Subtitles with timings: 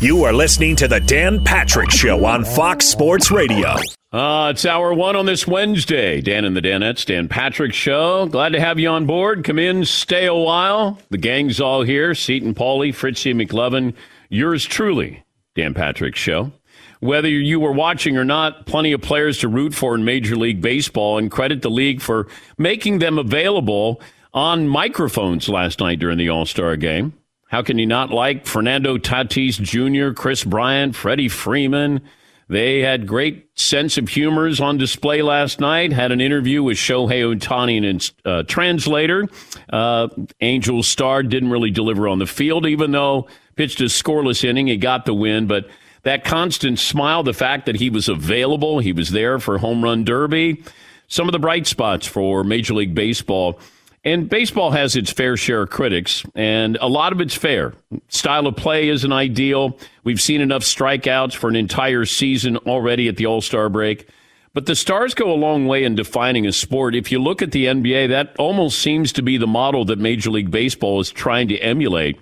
[0.00, 3.74] You are listening to the Dan Patrick Show on Fox Sports Radio.
[4.12, 6.20] Uh, it's hour one on this Wednesday.
[6.20, 8.26] Dan and the Danettes, Dan Patrick Show.
[8.26, 9.42] Glad to have you on board.
[9.42, 11.00] Come in, stay a while.
[11.10, 12.14] The gang's all here.
[12.14, 13.92] Seton Paulie, Fritzy McLovin.
[14.28, 15.24] Yours truly,
[15.56, 16.52] Dan Patrick Show.
[17.00, 20.60] Whether you were watching or not, plenty of players to root for in Major League
[20.60, 24.00] Baseball and credit the league for making them available
[24.32, 27.14] on microphones last night during the All Star game.
[27.48, 32.02] How can you not like Fernando Tatis Jr., Kris Bryant, Freddie Freeman?
[32.48, 35.92] They had great sense of humors on display last night.
[35.92, 39.28] Had an interview with Shohei Ohtani and uh, translator.
[39.70, 40.08] Uh,
[40.40, 44.66] Angel Star didn't really deliver on the field, even though pitched a scoreless inning.
[44.66, 45.68] He got the win, but
[46.02, 50.04] that constant smile, the fact that he was available, he was there for home run
[50.04, 50.62] derby,
[51.06, 53.58] some of the bright spots for Major League Baseball.
[54.04, 57.74] And baseball has its fair share of critics, and a lot of it's fair.
[58.08, 59.78] Style of play isn't ideal.
[60.04, 64.08] We've seen enough strikeouts for an entire season already at the All Star break.
[64.54, 66.94] But the stars go a long way in defining a sport.
[66.94, 70.30] If you look at the NBA, that almost seems to be the model that Major
[70.30, 72.18] League Baseball is trying to emulate,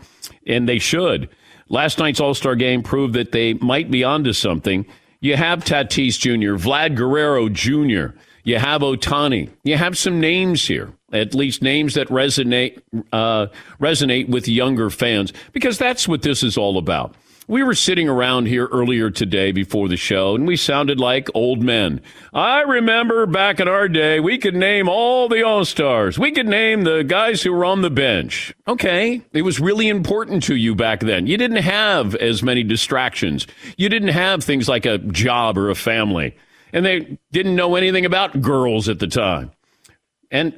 [0.46, 1.28] and they should.
[1.68, 4.86] Last night's All Star game proved that they might be onto something.
[5.20, 10.92] You have Tatis Jr., Vlad Guerrero Jr., you have Ohtani, you have some names here,
[11.12, 12.80] at least names that resonate
[13.12, 13.46] uh,
[13.80, 17.14] resonate with younger fans, because that's what this is all about.
[17.48, 21.62] We were sitting around here earlier today before the show, and we sounded like old
[21.62, 22.00] men.
[22.34, 26.18] I remember back in our day, we could name all the All Stars.
[26.18, 28.52] We could name the guys who were on the bench.
[28.66, 31.28] Okay, it was really important to you back then.
[31.28, 33.46] You didn't have as many distractions,
[33.76, 36.36] you didn't have things like a job or a family,
[36.72, 39.52] and they didn't know anything about girls at the time.
[40.32, 40.52] And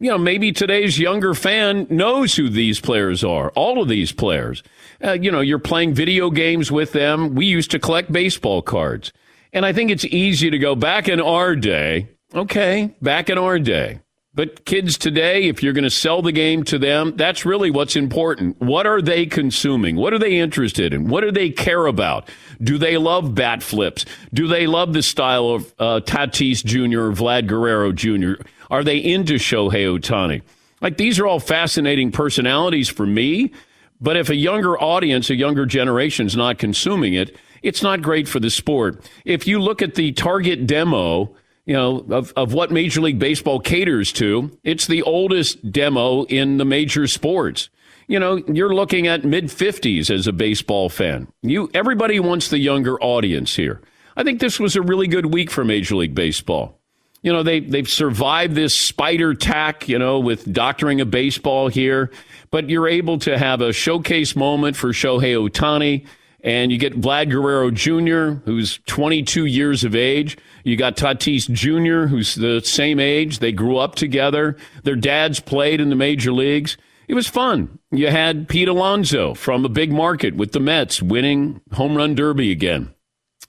[0.00, 4.62] you know, maybe today's younger fan knows who these players are, all of these players.
[5.02, 7.34] Uh, you know, you're playing video games with them.
[7.34, 9.12] We used to collect baseball cards.
[9.52, 12.08] And I think it's easy to go back in our day.
[12.34, 14.00] Okay, back in our day.
[14.36, 17.94] But kids today, if you're going to sell the game to them, that's really what's
[17.94, 18.60] important.
[18.60, 19.94] What are they consuming?
[19.94, 21.06] What are they interested in?
[21.06, 22.28] What do they care about?
[22.60, 24.04] Do they love bat flips?
[24.32, 27.02] Do they love the style of uh, Tatis Jr.
[27.02, 28.42] or Vlad Guerrero Jr.?
[28.70, 30.42] Are they into Shohei Ohtani?
[30.80, 33.52] Like these are all fascinating personalities for me,
[34.00, 38.28] but if a younger audience, a younger generation is not consuming it, it's not great
[38.28, 39.08] for the sport.
[39.24, 41.34] If you look at the target demo,
[41.64, 46.58] you know, of, of what Major League Baseball caters to, it's the oldest demo in
[46.58, 47.70] the major sports.
[48.06, 51.28] You know, you're looking at mid 50s as a baseball fan.
[51.40, 53.80] You everybody wants the younger audience here.
[54.16, 56.78] I think this was a really good week for Major League Baseball
[57.24, 62.10] you know, they, they've survived this spider tack, you know, with doctoring a baseball here,
[62.50, 66.06] but you're able to have a showcase moment for Shohei Ohtani
[66.42, 70.36] And you get Vlad Guerrero Jr., who's 22 years of age.
[70.64, 73.38] You got Tatis Jr., who's the same age.
[73.38, 74.58] They grew up together.
[74.82, 76.76] Their dads played in the major leagues.
[77.08, 77.78] It was fun.
[77.90, 82.52] You had Pete Alonso from a big market with the Mets winning home run derby
[82.52, 82.94] again.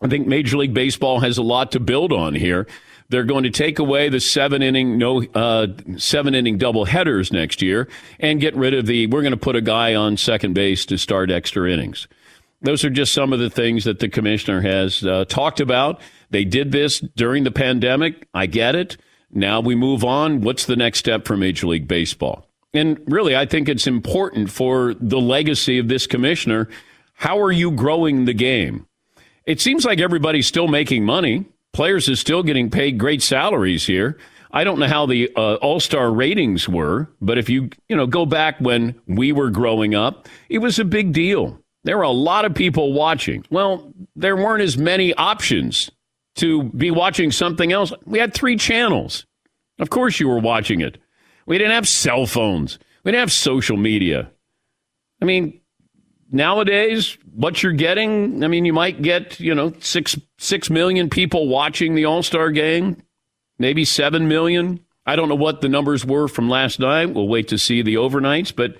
[0.02, 2.68] I think Major League Baseball has a lot to build on here.
[3.10, 5.68] They're going to take away the seven inning no uh,
[5.98, 7.88] seven inning double headers next year
[8.20, 9.08] and get rid of the.
[9.08, 12.08] We're going to put a guy on second base to start extra innings.
[12.62, 16.02] Those are just some of the things that the commissioner has uh, talked about.
[16.32, 18.28] They did this during the pandemic.
[18.34, 18.98] I get it.
[19.32, 20.42] Now we move on.
[20.42, 22.48] What's the next step for Major League Baseball?
[22.74, 26.68] And really, I think it's important for the legacy of this commissioner.
[27.14, 28.88] How are you growing the game?
[29.46, 31.46] It seems like everybody's still making money.
[31.76, 34.18] Players are still getting paid great salaries here.
[34.54, 38.08] I don't know how the uh, All Star ratings were, but if you you know
[38.08, 41.60] go back when we were growing up, it was a big deal.
[41.84, 43.46] There were a lot of people watching.
[43.50, 45.92] Well, there weren't as many options
[46.36, 47.92] to be watching something else.
[48.06, 49.26] We had three channels.
[49.78, 50.98] Of course, you were watching it.
[51.46, 52.80] We didn't have cell phones.
[53.04, 54.32] We didn't have social media.
[55.22, 55.60] I mean,
[56.32, 61.48] nowadays, what you're getting, I mean, you might get, you know, six six million people
[61.48, 63.02] watching the All Star game,
[63.58, 64.80] maybe seven million.
[65.06, 67.14] I don't know what the numbers were from last night.
[67.14, 68.76] We'll wait to see the overnights, but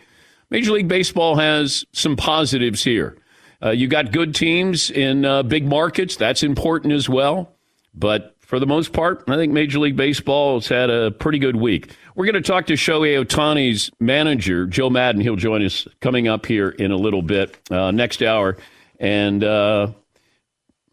[0.50, 3.18] Major League Baseball has some positives here.
[3.64, 6.16] Uh, you got good teams in uh, big markets.
[6.16, 7.56] That's important as well.
[7.94, 11.56] But for the most part, I think Major League Baseball has had a pretty good
[11.56, 11.96] week.
[12.16, 15.22] We're going to talk to Shohei Ohtani's manager, Joe Maddon.
[15.22, 18.58] He'll join us coming up here in a little bit, uh, next hour.
[19.00, 19.92] And uh,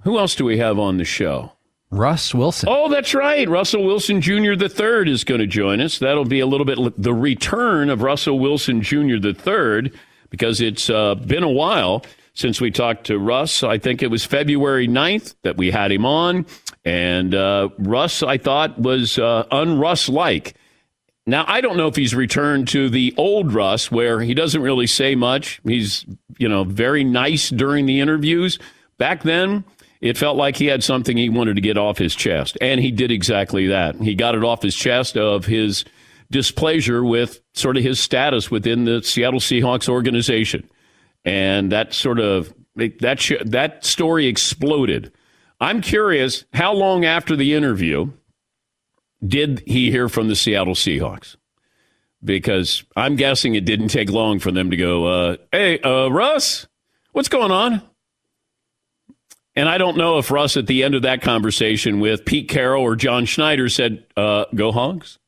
[0.03, 1.53] who else do we have on the show?
[1.91, 2.71] Russ Wilson.
[2.73, 3.47] Oh, that's right.
[3.47, 4.55] Russell Wilson Jr.
[4.55, 5.99] the third is going to join us.
[5.99, 9.19] That'll be a little bit the return of Russell Wilson Jr.
[9.21, 9.95] the third
[10.31, 12.03] because it's uh, been a while
[12.35, 13.63] since we talked to Russ.
[13.63, 16.47] I think it was February 9th that we had him on.
[16.85, 20.57] And uh, Russ, I thought, was uh, un-Russ like.
[21.27, 24.89] Now, I don't know if he's returned to the old Russ where he doesn't really
[24.89, 25.61] say much.
[25.65, 26.05] He's,
[26.39, 28.59] you know, very nice during the interviews.
[28.99, 29.65] Back then,
[30.01, 32.59] it felt like he had something he wanted to get off his chest.
[32.61, 33.95] And he did exactly that.
[33.97, 35.85] He got it off his chest of his
[36.33, 40.69] displeasure with sort of his status within the Seattle Seahawks organization.
[41.25, 45.13] And that sort of, that, that story exploded
[45.63, 48.11] I'm curious how long after the interview
[49.25, 51.37] did he hear from the Seattle Seahawks?
[52.25, 56.67] Because I'm guessing it didn't take long for them to go, uh, hey, uh, Russ,
[57.13, 57.81] what's going on?
[59.55, 62.83] And I don't know if Russ, at the end of that conversation with Pete Carroll
[62.83, 65.21] or John Schneider, said, uh, go Hogs.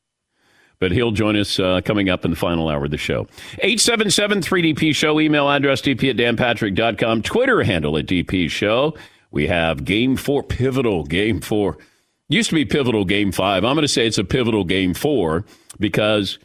[0.79, 3.27] But he'll join us uh, coming up in the final hour of the show.
[3.59, 8.95] 877 3DP Show, email address dp at danpatrick.com, Twitter handle at DP Show.
[9.31, 11.77] We have game four, pivotal game four.
[12.27, 13.63] Used to be pivotal game five.
[13.63, 15.45] I'm going to say it's a pivotal game four
[15.79, 16.39] because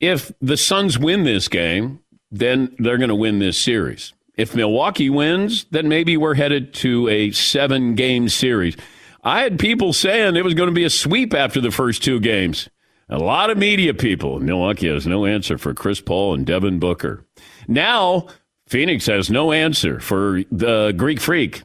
[0.00, 2.00] if the Suns win this game,
[2.30, 4.12] then they're going to win this series.
[4.36, 8.76] If Milwaukee wins, then maybe we're headed to a seven game series.
[9.22, 12.20] I had people saying it was going to be a sweep after the first two
[12.20, 12.68] games.
[13.12, 14.38] A lot of media people.
[14.38, 17.26] Milwaukee has no answer for Chris Paul and Devin Booker.
[17.66, 18.28] Now,
[18.68, 21.64] Phoenix has no answer for the Greek Freak.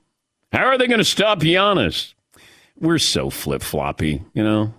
[0.51, 2.15] How are they going to stop Giannis?
[2.79, 4.73] We're so flip floppy, you know.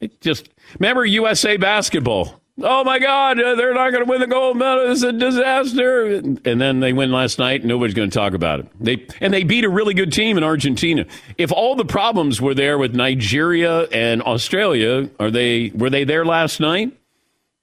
[0.00, 0.48] It just
[0.78, 2.40] remember USA basketball.
[2.62, 4.90] Oh my God, uh, they're not going to win the gold medal.
[4.90, 6.06] It's a disaster.
[6.06, 7.62] And then they win last night.
[7.62, 8.66] And nobody's going to talk about it.
[8.78, 11.04] They and they beat a really good team in Argentina.
[11.36, 16.24] If all the problems were there with Nigeria and Australia, are they were they there
[16.24, 16.96] last night?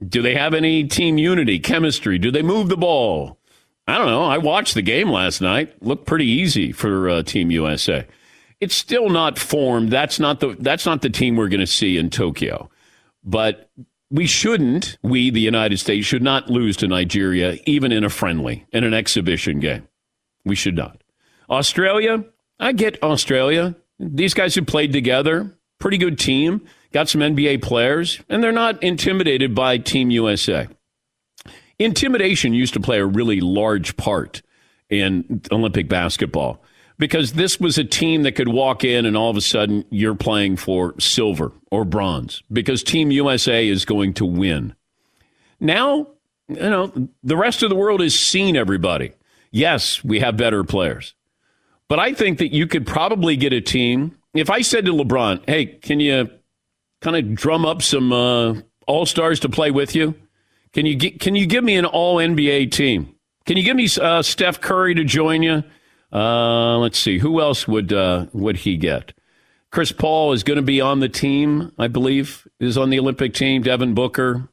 [0.06, 2.18] Do they have any team unity, chemistry?
[2.18, 3.38] Do they move the ball?
[3.88, 4.24] I don't know.
[4.24, 5.82] I watched the game last night.
[5.82, 8.06] Looked pretty easy for uh, Team USA.
[8.60, 9.90] It's still not formed.
[9.90, 12.70] That's not the that's not the team we're going to see in Tokyo.
[13.24, 13.70] But
[14.12, 14.98] we shouldn't.
[15.02, 18.94] We, the United States, should not lose to Nigeria, even in a friendly, in an
[18.94, 19.88] exhibition game.
[20.46, 21.02] We should not.
[21.50, 22.26] Australia.
[22.60, 23.76] I get Australia.
[24.00, 25.56] These guys have played together.
[25.80, 26.62] Pretty good team.
[26.92, 30.68] Got some NBA players, and they're not intimidated by Team USA.
[31.80, 34.42] Intimidation used to play a really large part
[34.90, 36.61] in Olympic basketball
[37.02, 40.14] because this was a team that could walk in and all of a sudden you're
[40.14, 44.76] playing for silver or bronze because Team USA is going to win.
[45.60, 46.10] Now,
[46.48, 49.14] you know, the rest of the world has seen everybody.
[49.50, 51.16] Yes, we have better players.
[51.88, 54.16] But I think that you could probably get a team.
[54.36, 56.30] If I said to LeBron, hey, can you
[57.02, 58.54] kind of drum up some uh,
[58.86, 60.14] all stars to play with you?
[60.72, 63.16] Can you get, can you give me an All NBA team?
[63.48, 65.64] Can you give me uh, Steph Curry to join you?
[66.14, 67.18] Uh, let's see.
[67.20, 69.14] Who else would uh, would he get?
[69.72, 73.34] Chris Paul is going to be on the team, I believe, is on the Olympic
[73.34, 73.62] team.
[73.62, 74.50] Devin Booker.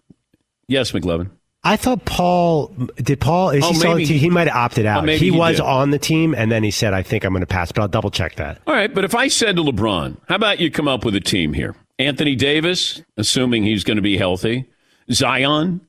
[0.69, 1.31] Yes, McLovin.
[1.65, 3.21] I thought Paul did.
[3.21, 5.03] Paul is Oh, he still on the maybe he- He might have opted out.
[5.03, 5.65] Oh, maybe he he was did.
[5.65, 7.89] on the team, and then he said, "I think I'm going to pass," but I'll
[7.89, 8.61] double check that.
[8.67, 11.21] All right, but if I said to LeBron, how about you come up with a
[11.21, 11.75] team here?
[11.99, 14.67] Anthony Davis, assuming he's going to be healthy.
[15.11, 15.81] Zion.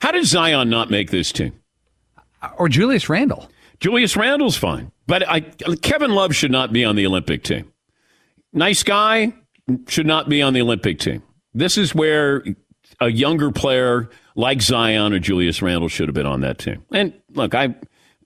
[0.00, 1.52] How did Zion not make this team?
[2.58, 3.48] Or Julius Randle.
[3.84, 7.70] Julius Randle's fine, but I, Kevin Love should not be on the Olympic team.
[8.50, 9.34] Nice guy
[9.88, 11.22] should not be on the Olympic team.
[11.52, 12.42] This is where
[12.98, 16.82] a younger player like Zion or Julius Randle should have been on that team.
[16.92, 17.74] And look, I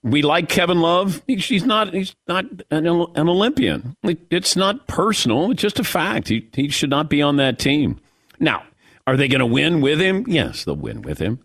[0.04, 1.22] we like Kevin Love.
[1.26, 3.96] He- He's not he's not an, an Olympian.
[4.30, 5.50] It's not personal.
[5.50, 6.28] It's just a fact.
[6.28, 7.98] He he should not be on that team.
[8.38, 8.62] Now,
[9.08, 10.24] are they going to win with him?
[10.28, 11.40] Yes, they'll win with him.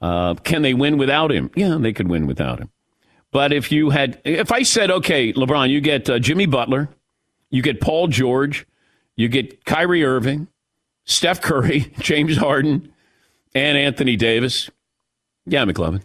[0.00, 1.50] Uh, can they win without him?
[1.54, 2.70] Yeah, they could win without him.
[3.32, 6.88] But if you had, if I said, okay, LeBron, you get uh, Jimmy Butler,
[7.50, 8.66] you get Paul George,
[9.16, 10.48] you get Kyrie Irving,
[11.04, 12.92] Steph Curry, James Harden,
[13.54, 14.70] and Anthony Davis.
[15.46, 16.02] Yeah, McLovin.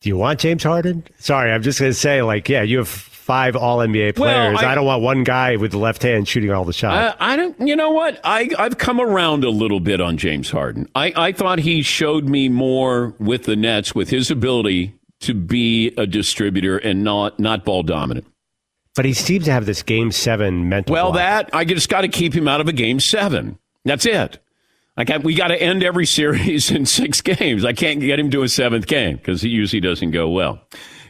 [0.00, 1.04] Do you want James Harden?
[1.18, 4.62] Sorry, I'm just going to say, like, yeah, you have five All NBA Well, players.
[4.62, 7.16] I- I, don't want one guy with the left hand shooting all the shots.
[7.18, 7.58] I, I don't.
[7.66, 8.20] You know what?
[8.22, 10.88] I I've come around a little bit on James Harden.
[10.94, 14.92] I I thought he showed me more with the Nets with his ability
[15.24, 18.26] to be a distributor and not not ball dominant.
[18.94, 20.92] but he seems to have this Game Seven mental.
[20.92, 21.16] Well, block.
[21.16, 23.58] that I just got to keep him out of a game seven.
[23.84, 24.38] That's it.
[24.96, 27.64] I got, we got to end every series in six games.
[27.64, 30.60] I can't get him to a seventh game because he usually doesn't go well.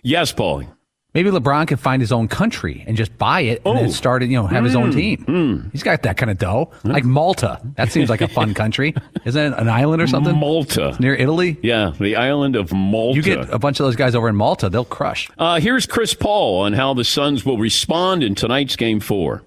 [0.02, 0.68] Yes, Paulie.
[1.14, 3.80] Maybe LeBron could find his own country and just buy it and Oh.
[3.80, 4.78] then start it, you know, have his Hmm.
[4.80, 5.68] own team.
[5.72, 6.70] He's got that kind of dough.
[6.82, 7.60] Like Malta.
[7.76, 8.94] That seems like a fun country.
[9.24, 10.36] Isn't it an island or something?
[10.36, 10.96] Malta.
[10.98, 11.56] Near Italy?
[11.62, 13.16] Yeah, the island of Malta.
[13.16, 15.28] You get a bunch of those guys over in Malta, they'll crush.
[15.38, 19.42] Uh, here's Chris Paul on how the Suns will respond in tonight's game four.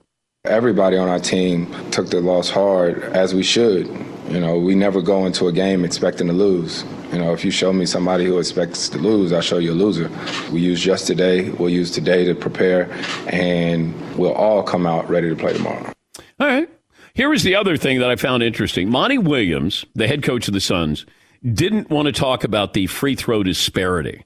[0.47, 3.87] Everybody on our team took the loss hard, as we should.
[4.29, 6.83] You know, we never go into a game expecting to lose.
[7.11, 9.73] You know, if you show me somebody who expects to lose, I'll show you a
[9.73, 10.11] loser.
[10.51, 12.91] We used yesterday, we'll use today to prepare,
[13.27, 15.93] and we'll all come out ready to play tomorrow.
[16.39, 16.69] All right.
[17.13, 18.89] Here is the other thing that I found interesting.
[18.89, 21.05] Monty Williams, the head coach of the Suns,
[21.43, 24.25] didn't want to talk about the free throw disparity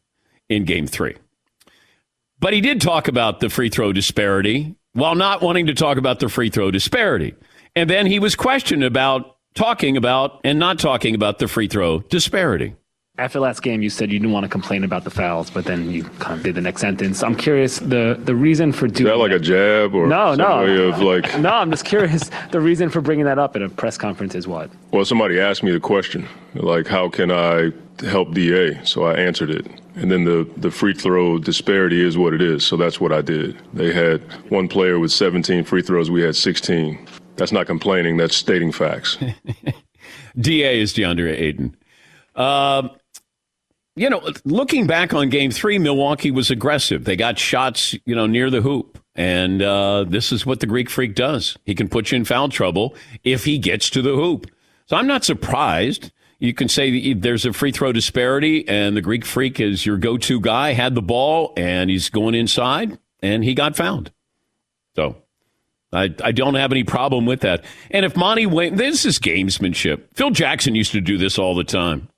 [0.49, 1.15] in game three.
[2.39, 6.19] But he did talk about the free throw disparity while not wanting to talk about
[6.19, 7.35] the free throw disparity.
[7.75, 11.99] And then he was questioned about talking about and not talking about the free throw
[11.99, 12.75] disparity.
[13.17, 15.91] After last game, you said you didn't want to complain about the fouls, but then
[15.91, 17.21] you kind of did the next sentence.
[17.21, 20.63] I'm curious the the reason for Is doing that like a jab or no, no,
[20.63, 21.39] way of like?
[21.39, 21.49] no.
[21.49, 22.31] I'm just curious.
[22.51, 24.71] The reason for bringing that up at a press conference is what?
[24.91, 27.71] Well, somebody asked me the question, like, how can I
[28.05, 28.83] help DA?
[28.85, 32.65] So I answered it, and then the the free throw disparity is what it is.
[32.65, 33.57] So that's what I did.
[33.73, 36.09] They had one player with 17 free throws.
[36.09, 37.07] We had 16.
[37.35, 38.17] That's not complaining.
[38.17, 39.17] That's stating facts.
[40.39, 41.75] DA is Deandre Ayton.
[42.35, 42.89] Uh,
[43.95, 47.03] you know, looking back on game three, Milwaukee was aggressive.
[47.03, 48.97] They got shots, you know, near the hoop.
[49.15, 51.57] And uh, this is what the Greek freak does.
[51.65, 54.49] He can put you in foul trouble if he gets to the hoop.
[54.85, 56.11] So I'm not surprised.
[56.41, 60.17] You can say there's a free throw disparity, and the Greek freak is your go
[60.17, 64.11] to guy, had the ball, and he's going inside, and he got found.
[64.95, 65.17] So
[65.93, 67.63] I, I don't have any problem with that.
[67.91, 70.01] And if Monty Wayne, this is gamesmanship.
[70.15, 72.09] Phil Jackson used to do this all the time.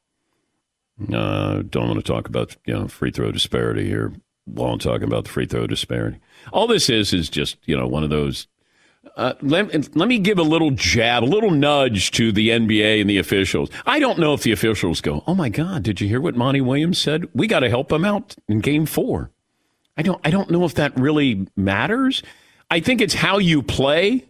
[1.14, 4.14] Uh, don't want to talk about you know free throw disparity here
[4.46, 6.20] while I'm talking about the free throw disparity.
[6.54, 8.48] All this is is just you know one of those.
[9.16, 13.10] Uh, let, let me give a little jab, a little nudge to the NBA and
[13.10, 13.70] the officials.
[13.86, 16.62] I don't know if the officials go, "Oh my God, did you hear what Monty
[16.62, 17.28] Williams said?
[17.34, 19.30] We got to help him out in Game Four.
[19.96, 20.20] I don't.
[20.24, 22.24] I don't know if that really matters.
[22.72, 24.26] I think it's how you play.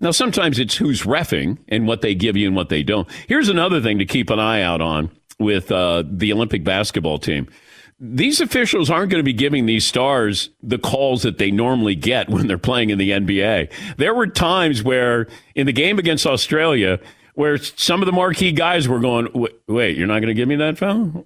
[0.00, 3.08] Now, sometimes it's who's refing and what they give you and what they don't.
[3.28, 7.48] Here's another thing to keep an eye out on with uh, the Olympic basketball team.
[7.98, 12.28] These officials aren't going to be giving these stars the calls that they normally get
[12.30, 13.70] when they're playing in the NBA.
[13.96, 17.00] There were times where, in the game against Australia,
[17.34, 19.28] where some of the marquee guys were going,
[19.66, 21.24] "Wait, you're not going to give me that foul?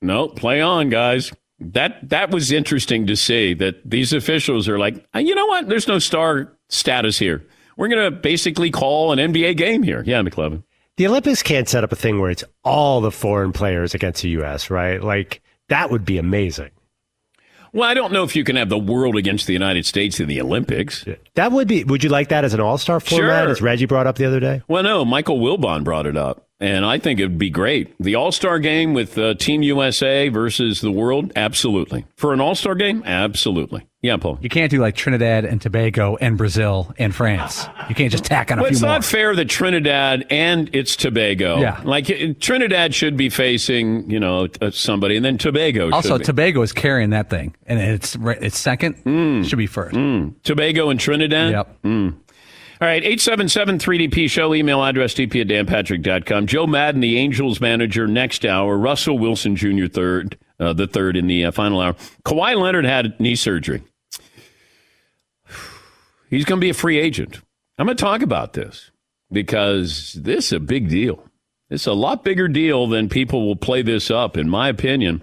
[0.00, 5.04] No, play on, guys." That that was interesting to see that these officials are like,
[5.14, 5.68] "Uh, you know what?
[5.68, 7.44] There's no star status here.
[7.76, 10.02] We're going to basically call an NBA game here.
[10.06, 10.62] Yeah, McLovin.
[10.96, 14.28] The Olympics can't set up a thing where it's all the foreign players against the
[14.30, 15.02] U.S., right?
[15.02, 15.40] Like,
[15.72, 16.70] that would be amazing.
[17.72, 20.28] Well, I don't know if you can have the world against the United States in
[20.28, 21.06] the Olympics.
[21.34, 23.50] That would be, would you like that as an all star format, Sure.
[23.50, 24.60] as Reggie brought up the other day?
[24.68, 26.46] Well, no, Michael Wilbon brought it up.
[26.62, 27.92] And I think it would be great.
[27.98, 32.06] The All Star game with uh, Team USA versus the world, absolutely.
[32.16, 33.86] For an All Star game, absolutely.
[34.00, 34.38] Yeah, Paul.
[34.40, 37.66] You can't do like Trinidad and Tobago and Brazil and France.
[37.88, 38.90] You can't just tack on a well, few it's more.
[38.90, 41.60] not fair that Trinidad and it's Tobago.
[41.60, 41.80] Yeah.
[41.84, 42.06] like
[42.40, 45.90] Trinidad should be facing you know uh, somebody, and then Tobago.
[45.90, 46.18] also.
[46.18, 48.94] Tobago is carrying that thing, and it's it's second.
[49.02, 49.42] Hmm.
[49.42, 49.94] Should be first.
[50.44, 51.50] Tobago and Trinidad.
[51.50, 51.84] Yep.
[52.82, 56.48] All right, 877-3DP show, email address dp at danpatrick.com.
[56.48, 58.76] Joe Maddon, the Angels manager, next hour.
[58.76, 59.86] Russell Wilson Jr.
[59.86, 61.92] third, uh, the third in the uh, final hour.
[62.24, 63.84] Kawhi Leonard had knee surgery.
[66.28, 67.40] He's going to be a free agent.
[67.78, 68.90] I'm going to talk about this
[69.30, 71.22] because this is a big deal.
[71.70, 75.22] It's a lot bigger deal than people will play this up, in my opinion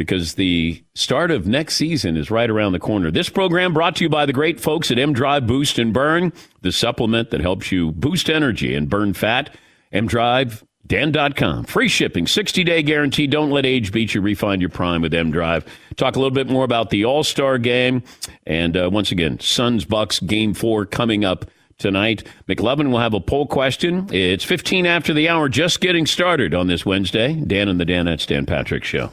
[0.00, 3.10] because the start of next season is right around the corner.
[3.10, 6.32] This program brought to you by the great folks at M Drive Boost and Burn,
[6.62, 9.54] the supplement that helps you boost energy and burn fat.
[9.92, 11.64] M Drive, Dan.com.
[11.64, 13.26] Free shipping, 60 day guarantee.
[13.26, 14.22] Don't let age beat you.
[14.22, 15.66] Refine your prime with M Drive.
[15.96, 18.02] Talk a little bit more about the All Star game.
[18.46, 21.44] And uh, once again, Suns Bucks game four coming up
[21.76, 22.24] tonight.
[22.48, 24.08] McLovin will have a poll question.
[24.10, 27.34] It's 15 after the hour, just getting started on this Wednesday.
[27.34, 29.10] Dan and the Danettes, Dan Patrick Show.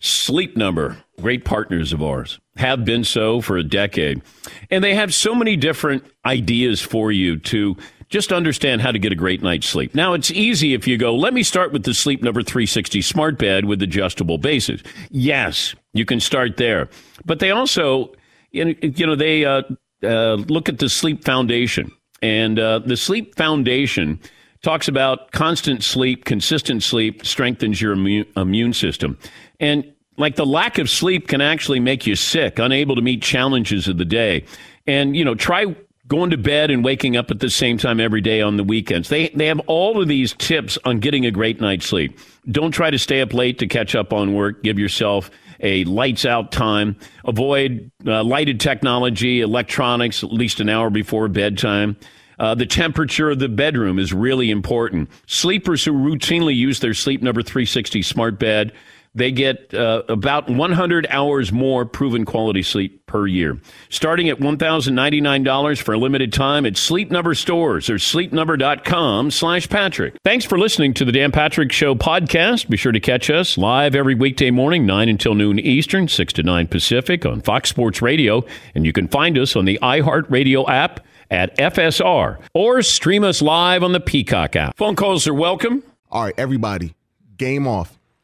[0.00, 4.22] Sleep Number, great partners of ours, have been so for a decade.
[4.70, 7.76] And they have so many different ideas for you to
[8.08, 9.94] just understand how to get a great night's sleep.
[9.94, 13.38] Now, it's easy if you go, let me start with the Sleep Number 360 smart
[13.38, 14.82] bed with adjustable bases.
[15.10, 16.88] Yes, you can start there.
[17.24, 18.12] But they also,
[18.50, 18.74] you
[19.06, 19.62] know, they uh,
[20.02, 21.92] uh, look at the Sleep Foundation.
[22.22, 24.18] And uh, the Sleep Foundation
[24.62, 29.18] talks about constant sleep, consistent sleep strengthens your immune, immune system.
[29.58, 33.88] And like the lack of sleep can actually make you sick, unable to meet challenges
[33.88, 34.44] of the day.
[34.86, 35.74] And, you know, try
[36.08, 39.08] going to bed and waking up at the same time every day on the weekends.
[39.08, 42.18] They, they have all of these tips on getting a great night's sleep.
[42.50, 44.62] Don't try to stay up late to catch up on work.
[44.62, 46.96] Give yourself a lights out time.
[47.24, 51.96] Avoid uh, lighted technology, electronics at least an hour before bedtime.
[52.40, 55.10] Uh, the temperature of the bedroom is really important.
[55.26, 58.72] Sleepers who routinely use their Sleep Number 360 smart bed,
[59.14, 63.58] they get uh, about 100 hours more proven quality sleep per year.
[63.88, 70.14] Starting at $1,099 for a limited time at Sleep Number stores or sleepnumber.com slash Patrick.
[70.24, 72.68] Thanks for listening to the Dan Patrick Show podcast.
[72.68, 76.42] Be sure to catch us live every weekday morning, 9 until noon Eastern, 6 to
[76.42, 78.44] 9 Pacific on Fox Sports Radio.
[78.74, 83.82] And you can find us on the iHeartRadio app at FSR or stream us live
[83.82, 84.76] on the Peacock app.
[84.76, 85.82] Phone calls are welcome.
[86.10, 86.94] All right, everybody,
[87.36, 87.99] game off.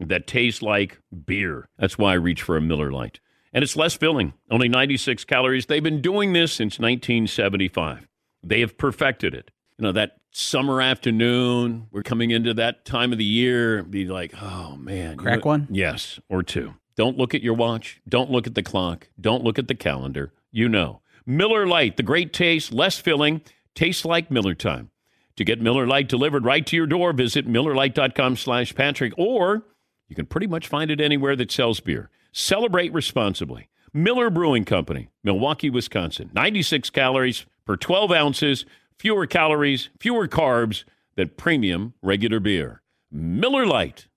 [0.00, 1.68] that tastes like beer.
[1.78, 3.20] That's why I reach for a Miller Lite.
[3.52, 5.66] And it's less filling, only 96 calories.
[5.66, 8.06] They've been doing this since 1975.
[8.42, 9.50] They have perfected it.
[9.78, 14.34] You know, that summer afternoon, we're coming into that time of the year, be like,
[14.40, 15.16] oh man.
[15.16, 15.66] Crack one?
[15.70, 16.74] Yes, or two.
[16.96, 18.00] Don't look at your watch.
[18.08, 19.08] Don't look at the clock.
[19.20, 20.32] Don't look at the calendar.
[20.50, 21.00] You know.
[21.24, 23.42] Miller Lite, the great taste, less filling,
[23.74, 24.90] tastes like Miller time.
[25.36, 29.62] To get Miller Lite delivered right to your door, visit MillerLite.com slash Patrick, or
[30.08, 32.10] you can pretty much find it anywhere that sells beer.
[32.32, 33.68] Celebrate responsibly.
[33.92, 36.30] Miller Brewing Company, Milwaukee, Wisconsin.
[36.34, 38.64] 96 calories per 12 ounces,
[38.98, 40.84] fewer calories, fewer carbs
[41.16, 42.82] than premium regular beer.
[43.10, 44.08] Miller Lite.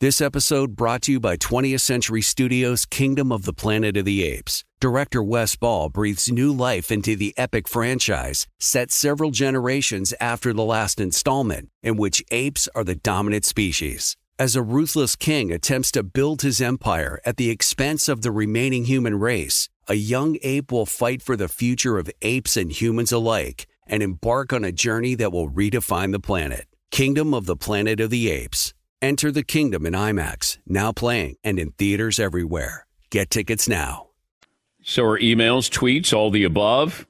[0.00, 4.22] This episode brought to you by 20th Century Studios' Kingdom of the Planet of the
[4.22, 4.64] Apes.
[4.78, 10.62] Director Wes Ball breathes new life into the epic franchise, set several generations after the
[10.62, 14.16] last installment, in which apes are the dominant species.
[14.40, 18.84] As a ruthless king attempts to build his empire at the expense of the remaining
[18.84, 23.66] human race, a young ape will fight for the future of apes and humans alike
[23.84, 26.68] and embark on a journey that will redefine the planet.
[26.92, 28.74] Kingdom of the Planet of the Apes.
[29.02, 32.86] Enter the kingdom in IMAX, now playing and in theaters everywhere.
[33.10, 34.06] Get tickets now.
[34.84, 37.08] So are emails, tweets, all the above.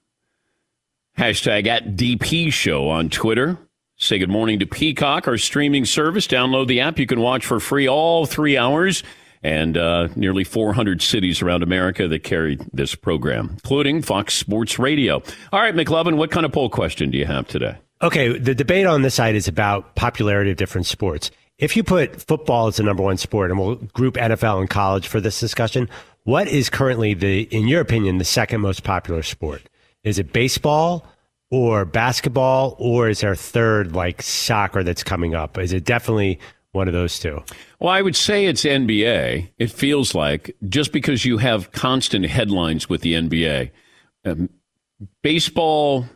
[1.18, 3.58] Hashtag at DP Show on Twitter.
[4.00, 6.28] Say good morning to Peacock, our streaming service.
[6.28, 7.00] Download the app.
[7.00, 9.02] You can watch for free all three hours
[9.42, 15.20] and uh, nearly 400 cities around America that carry this program, including Fox Sports Radio.
[15.52, 17.76] All right, McLovin, what kind of poll question do you have today?
[18.00, 21.32] Okay, the debate on this side is about popularity of different sports.
[21.58, 25.08] If you put football as the number one sport, and we'll group NFL and college
[25.08, 25.88] for this discussion,
[26.22, 29.62] what is currently the, in your opinion, the second most popular sport?
[30.04, 31.04] Is it baseball
[31.50, 35.58] or basketball, or is there a third like soccer that's coming up?
[35.58, 36.38] Is it definitely
[36.72, 37.42] one of those two?
[37.80, 39.50] Well, I would say it's NBA.
[39.58, 43.70] It feels like just because you have constant headlines with the NBA.
[44.24, 44.50] Um,
[45.22, 46.06] baseball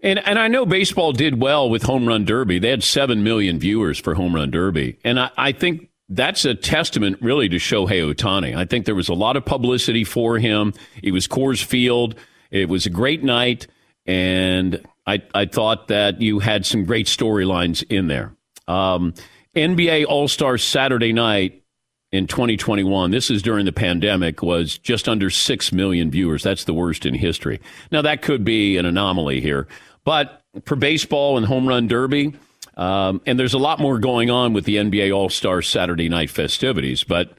[0.00, 2.58] and and I know baseball did well with Home Run Derby.
[2.58, 6.54] They had seven million viewers for Home Run Derby, and I, I think that's a
[6.54, 8.56] testament really to Shohei Ohtani.
[8.56, 10.72] I think there was a lot of publicity for him.
[11.02, 12.14] It was Coors Field.
[12.50, 13.66] It was a great night,
[14.08, 18.34] and I I thought that you had some great storylines in there.
[18.66, 19.14] Um,
[19.54, 21.62] NBA All Star Saturday night
[22.10, 26.42] in 2021, this is during the pandemic, was just under 6 million viewers.
[26.42, 27.60] That's the worst in history.
[27.92, 29.68] Now, that could be an anomaly here.
[30.04, 32.32] But for baseball and home run derby,
[32.78, 36.30] um, and there's a lot more going on with the NBA All Star Saturday night
[36.30, 37.36] festivities, but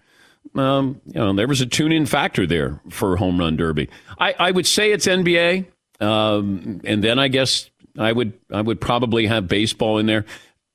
[0.55, 3.89] um, you know there was a tune in factor there for home run derby.
[4.19, 5.65] I, I would say it's NBA,
[5.99, 10.25] um, and then I guess I would I would probably have baseball in there.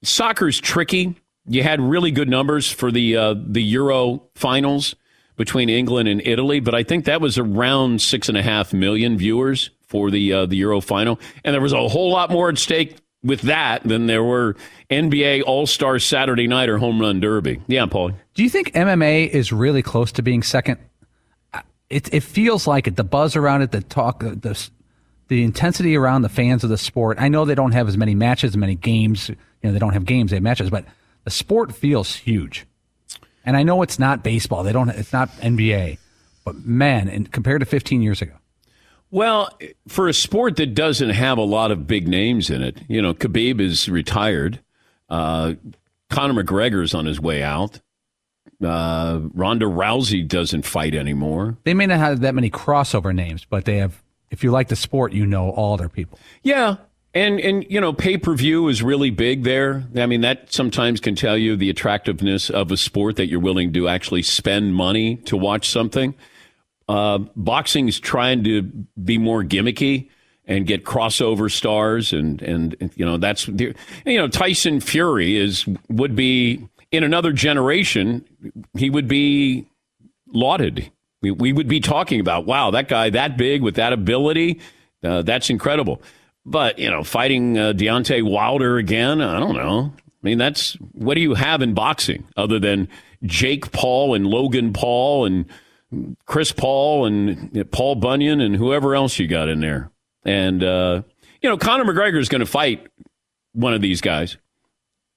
[0.02, 1.16] Soccer's tricky.
[1.46, 4.94] You had really good numbers for the uh, the Euro finals
[5.36, 9.16] between England and Italy, but I think that was around six and a half million
[9.16, 12.58] viewers for the uh, the Euro final, and there was a whole lot more at
[12.58, 14.54] stake with that than there were
[14.90, 17.60] NBA All Star Saturday Night or Home Run Derby.
[17.66, 18.12] Yeah, Paul.
[18.34, 20.78] Do you think MMA is really close to being second?
[21.90, 22.96] It it feels like it.
[22.96, 24.68] The buzz around it, the talk, the
[25.28, 27.18] the intensity around the fans of the sport.
[27.20, 29.28] I know they don't have as many matches, as many games.
[29.28, 30.84] You know, they don't have games, they have matches, but
[31.24, 32.66] the sport feels huge.
[33.44, 34.62] And I know it's not baseball.
[34.62, 34.88] They don't.
[34.88, 35.98] It's not NBA.
[36.44, 38.32] But man, and compared to 15 years ago.
[39.10, 39.56] Well,
[39.86, 43.14] for a sport that doesn't have a lot of big names in it, you know,
[43.14, 44.60] Khabib is retired.
[45.08, 45.54] Uh,
[46.10, 47.80] Conor McGregor's on his way out.
[48.62, 51.56] Uh, Ronda Rousey doesn't fight anymore.
[51.64, 54.02] They may not have that many crossover names, but they have.
[54.34, 56.18] If you like the sport, you know all their people.
[56.42, 56.78] Yeah,
[57.14, 59.84] and and you know, pay per view is really big there.
[59.94, 63.72] I mean, that sometimes can tell you the attractiveness of a sport that you're willing
[63.74, 66.16] to actually spend money to watch something.
[66.88, 68.62] Uh, boxing's trying to
[69.02, 70.10] be more gimmicky
[70.46, 73.74] and get crossover stars, and and you know that's you
[74.06, 78.24] know Tyson Fury is would be in another generation
[78.76, 79.66] he would be
[80.32, 80.90] lauded.
[81.24, 84.60] We, we would be talking about wow that guy that big with that ability,
[85.02, 86.02] uh, that's incredible.
[86.44, 89.92] But you know, fighting uh, Deontay Wilder again, I don't know.
[89.96, 92.88] I mean, that's what do you have in boxing other than
[93.22, 95.46] Jake Paul and Logan Paul and
[96.26, 99.90] Chris Paul and Paul Bunyan and whoever else you got in there.
[100.24, 101.02] And, uh,
[101.40, 102.86] you know, Conor McGregor is going to fight
[103.52, 104.36] one of these guys.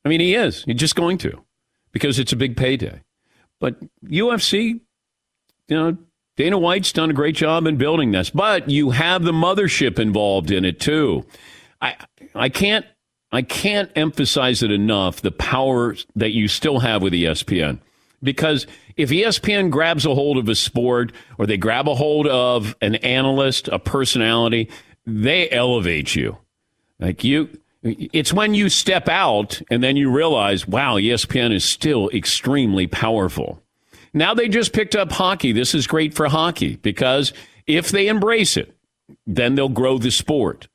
[0.05, 0.63] I mean, he is.
[0.63, 1.43] He's just going to
[1.91, 3.01] because it's a big payday.
[3.59, 4.81] But UFC,
[5.67, 5.97] you know,
[6.35, 10.51] Dana White's done a great job in building this, but you have the mothership involved
[10.51, 11.25] in it too.
[11.81, 11.95] I
[12.35, 12.85] I can't
[13.31, 17.79] I can't emphasize it enough the power that you still have with ESPN.
[18.23, 22.75] Because if ESPN grabs a hold of a sport or they grab a hold of
[22.81, 24.69] an analyst, a personality,
[25.05, 26.37] they elevate you.
[26.99, 27.49] Like you,
[27.83, 33.61] it's when you step out and then you realize, wow, ESPN is still extremely powerful.
[34.17, 35.51] Now they just picked up hockey.
[35.51, 37.33] This is great for hockey because
[37.65, 38.75] if they embrace it,
[39.25, 40.67] then they'll grow the sport.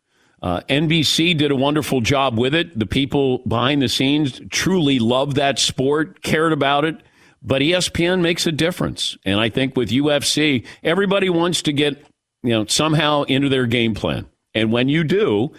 [0.43, 2.77] Uh, NBC did a wonderful job with it.
[2.77, 7.01] The people behind the scenes truly loved that sport, cared about it.
[7.43, 9.17] But ESPN makes a difference.
[9.25, 12.05] And I think with UFC, everybody wants to get,
[12.43, 14.27] you know, somehow into their game plan.
[14.55, 15.53] And when you do,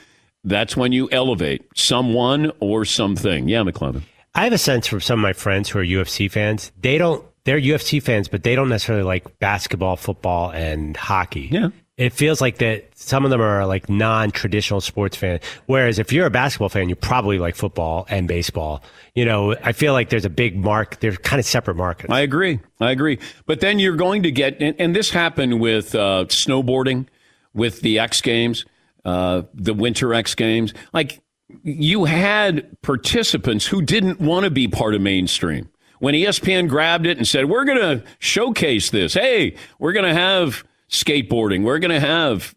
[0.43, 3.47] that's when you elevate someone or something.
[3.47, 4.03] Yeah, McLovin.
[4.35, 6.71] I have a sense from some of my friends who are UFC fans.
[6.79, 11.49] They don't, they're UFC fans, but they don't necessarily like basketball, football, and hockey.
[11.51, 11.69] Yeah.
[11.95, 15.43] It feels like that some of them are like non-traditional sports fans.
[15.67, 18.81] Whereas if you're a basketball fan, you probably like football and baseball.
[19.13, 20.99] You know, I feel like there's a big mark.
[21.01, 22.11] They're kind of separate markets.
[22.11, 22.59] I agree.
[22.79, 23.19] I agree.
[23.45, 27.05] But then you're going to get, and, and this happened with uh, snowboarding,
[27.53, 28.65] with the X Games,
[29.05, 30.73] uh, the Winter X Games.
[30.93, 31.21] Like
[31.61, 35.69] you had participants who didn't want to be part of mainstream.
[36.03, 39.13] When ESPN grabbed it and said, "We're going to showcase this.
[39.13, 40.63] Hey, we're going to have."
[40.93, 41.63] skateboarding.
[41.63, 42.55] We're going to have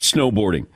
[0.00, 0.66] snowboarding.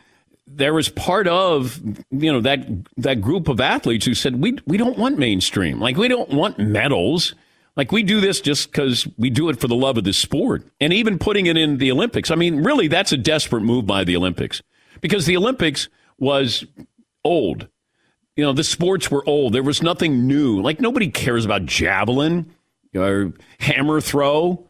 [0.47, 1.81] There was part of
[2.11, 5.79] you know that that group of athletes who said we we don't want mainstream.
[5.79, 7.35] Like we don't want medals.
[7.77, 10.67] Like we do this just because we do it for the love of the sport.
[10.81, 12.31] And even putting it in the Olympics.
[12.31, 14.61] I mean, really, that's a desperate move by the Olympics
[15.01, 16.65] because the Olympics was
[17.25, 17.69] old.
[18.37, 19.53] You know, the sports were old.
[19.53, 20.63] There was nothing new.
[20.63, 22.55] Like nobody cares about javelin
[22.95, 24.67] or hammer throw.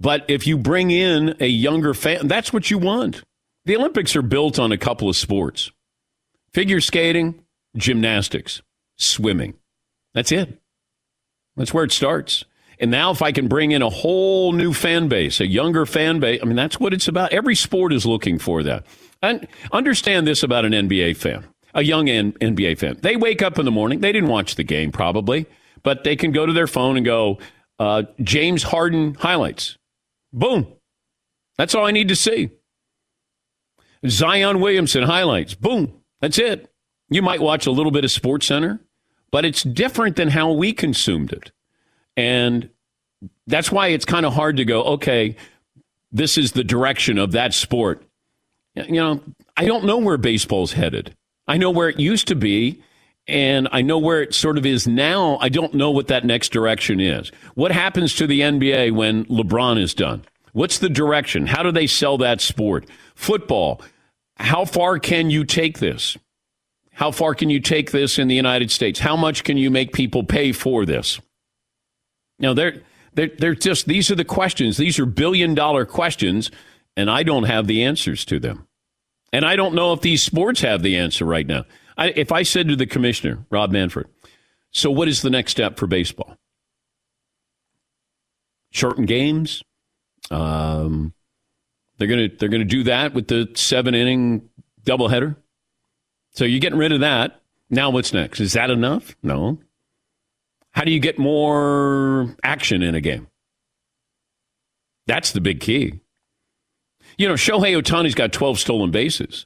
[0.00, 3.22] But if you bring in a younger fan, that's what you want.
[3.64, 5.70] The Olympics are built on a couple of sports
[6.52, 7.42] figure skating,
[7.76, 8.62] gymnastics,
[8.96, 9.54] swimming.
[10.14, 10.60] That's it.
[11.56, 12.44] That's where it starts.
[12.80, 16.20] And now, if I can bring in a whole new fan base, a younger fan
[16.20, 17.32] base, I mean, that's what it's about.
[17.32, 18.86] Every sport is looking for that.
[19.20, 21.44] And understand this about an NBA fan,
[21.78, 22.98] a young NBA fan.
[23.00, 25.46] They wake up in the morning, they didn't watch the game probably,
[25.84, 27.38] but they can go to their phone and go,
[27.78, 29.78] uh, James Harden highlights.
[30.32, 30.66] Boom.
[31.56, 32.50] That's all I need to see.
[34.06, 35.54] Zion Williamson highlights.
[35.54, 36.02] Boom.
[36.20, 36.68] That's it.
[37.10, 38.80] You might watch a little bit of Sports Center,
[39.30, 41.52] but it's different than how we consumed it.
[42.16, 42.70] And
[43.46, 45.36] that's why it's kind of hard to go, okay,
[46.10, 48.02] this is the direction of that sport.
[48.74, 49.22] You know,
[49.56, 51.14] I don't know where baseball's headed.
[51.48, 52.82] I know where it used to be,
[53.26, 55.38] and I know where it sort of is now.
[55.40, 57.32] I don't know what that next direction is.
[57.54, 60.24] What happens to the NBA when LeBron is done?
[60.52, 61.46] What's the direction?
[61.46, 62.86] How do they sell that sport?
[63.14, 63.82] Football.
[64.36, 66.16] How far can you take this?
[66.92, 68.98] How far can you take this in the United States?
[68.98, 71.20] How much can you make people pay for this?
[72.38, 72.82] Now, they're,
[73.14, 74.76] they're, they're just, these are the questions.
[74.76, 76.50] These are billion dollar questions,
[76.96, 78.67] and I don't have the answers to them.
[79.32, 81.64] And I don't know if these sports have the answer right now.
[81.96, 84.06] I, if I said to the commissioner, Rob Manfred,
[84.70, 86.36] so what is the next step for baseball?
[88.70, 89.62] Shorten games?
[90.30, 91.12] Um,
[91.96, 94.48] they're gonna they're gonna do that with the seven inning
[94.84, 95.36] doubleheader.
[96.32, 97.40] So you're getting rid of that.
[97.70, 98.40] Now what's next?
[98.40, 99.16] Is that enough?
[99.22, 99.58] No.
[100.70, 103.26] How do you get more action in a game?
[105.06, 106.00] That's the big key.
[107.18, 109.44] You know, Shohei Ohtani's got 12 stolen bases.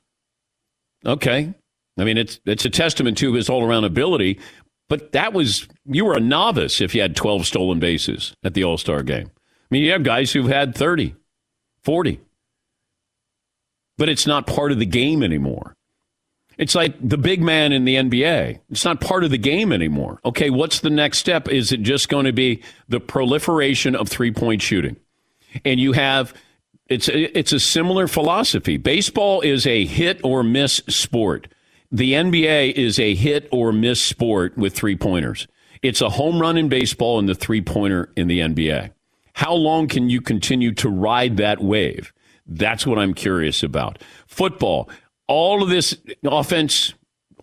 [1.04, 1.52] Okay.
[1.98, 4.38] I mean, it's it's a testament to his all around ability,
[4.88, 8.64] but that was you were a novice if you had 12 stolen bases at the
[8.64, 9.30] All Star game.
[9.34, 11.14] I mean, you have guys who've had 30,
[11.82, 12.20] 40,
[13.98, 15.74] but it's not part of the game anymore.
[16.58, 18.60] It's like the big man in the NBA.
[18.70, 20.18] It's not part of the game anymore.
[20.24, 21.48] Okay, what's the next step?
[21.48, 24.96] Is it just going to be the proliferation of three point shooting?
[25.64, 26.34] And you have
[26.92, 28.76] it's a, it's a similar philosophy.
[28.76, 31.48] Baseball is a hit or miss sport
[31.92, 35.46] the NBA is a hit or miss sport with three pointers.
[35.82, 38.92] It's a home run in baseball and the three pointer in the NBA.
[39.34, 42.12] How long can you continue to ride that wave?
[42.46, 44.02] That's what I'm curious about.
[44.26, 44.88] Football,
[45.28, 46.94] all of this offense,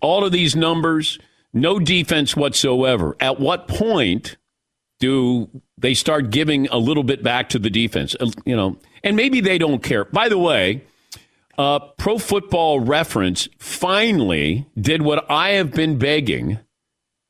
[0.02, 1.20] all of these numbers,
[1.54, 3.16] no defense whatsoever.
[3.20, 4.38] At what point
[5.00, 8.16] do they start giving a little bit back to the defense?
[8.46, 10.06] You know, and maybe they don't care.
[10.06, 10.84] By the way,
[11.58, 16.60] uh, Pro Football Reference finally did what I have been begging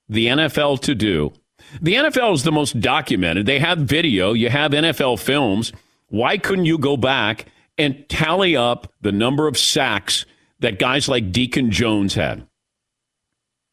[0.08, 1.34] the NFL to do.
[1.82, 3.46] The NFL is the most documented.
[3.46, 5.72] They have video, you have NFL films.
[6.08, 7.46] Why couldn't you go back
[7.78, 10.26] and tally up the number of sacks
[10.60, 12.48] that guys like Deacon Jones had?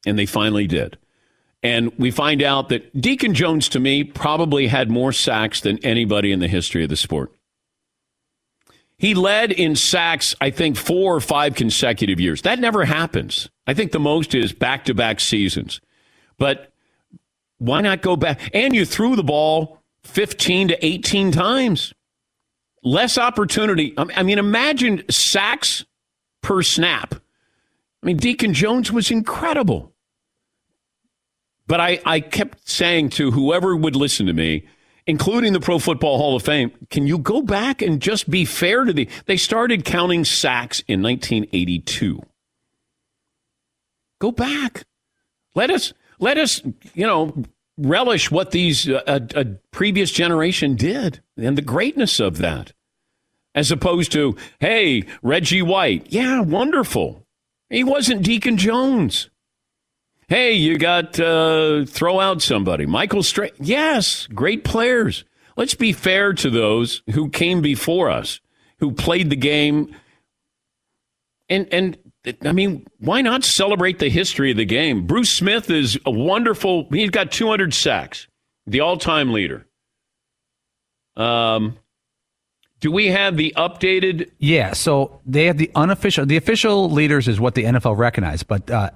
[0.05, 0.99] And they finally did.
[1.67, 6.31] And we find out that Deacon Jones, to me, probably had more sacks than anybody
[6.31, 7.33] in the history of the sport.
[8.99, 12.43] He led in sacks, I think, four or five consecutive years.
[12.43, 13.49] That never happens.
[13.67, 15.81] I think the most is back to back seasons.
[16.39, 16.73] But
[17.59, 18.49] why not go back?
[18.55, 21.93] And you threw the ball 15 to 18 times.
[22.85, 23.93] Less opportunity.
[23.99, 25.85] I mean, imagine sacks
[26.43, 27.17] per snap.
[28.05, 29.96] I mean, Deacon Jones was incredible.
[31.67, 34.67] But I, I kept saying to whoever would listen to me,
[35.07, 38.85] including the Pro Football Hall of Fame, can you go back and just be fair
[38.85, 39.09] to the.
[39.27, 42.23] They started counting sacks in 1982.
[44.21, 44.85] Go back.
[45.55, 46.63] Let us, let us,
[46.95, 47.35] you know,
[47.79, 52.73] relish what these uh, previous generation did and the greatness of that,
[53.55, 57.27] as opposed to, hey, Reggie White, yeah, wonderful.
[57.69, 59.29] He wasn't Deacon Jones.
[60.29, 62.85] Hey, you got uh, throw out somebody.
[62.85, 63.53] Michael Strahan.
[63.61, 65.25] Yes, great players.
[65.57, 68.41] Let's be fair to those who came before us,
[68.81, 69.95] who played the game.
[71.49, 71.97] And and
[72.43, 75.07] I mean, why not celebrate the history of the game?
[75.07, 76.89] Bruce Smith is a wonderful.
[76.91, 78.27] He's got 200 sacks,
[78.67, 79.65] the all-time leader.
[81.17, 81.79] Um,
[82.81, 84.31] do we have the updated?
[84.39, 86.27] Yeah, so they have the unofficial.
[86.27, 88.91] The official leaders is what the NFL recognized, but uh,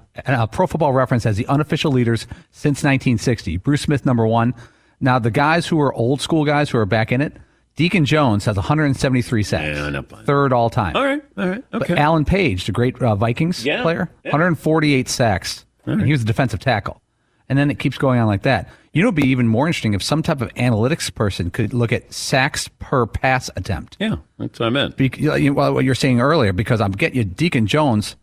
[0.47, 3.57] Pro Football Reference has the unofficial leaders since 1960.
[3.57, 4.53] Bruce Smith, number one.
[4.99, 7.35] Now the guys who are old school guys who are back in it.
[7.77, 10.95] Deacon Jones has 173 sacks, Yeah, third all time.
[10.95, 11.95] All right, all right, But okay.
[11.95, 14.31] Alan Page, the great uh, Vikings Yeah, player, yeah.
[14.31, 17.01] 148 sacks, and he was a defensive tackle.
[17.47, 18.69] And then it keeps going on like that.
[18.93, 21.93] You know, it'd be even more interesting if some type of analytics person could look
[21.93, 23.95] at sacks per pass attempt.
[23.99, 24.97] Yeah, that's what I meant.
[24.97, 28.17] Be, you know, well, what you're saying earlier, because I'm getting you, Deacon Jones.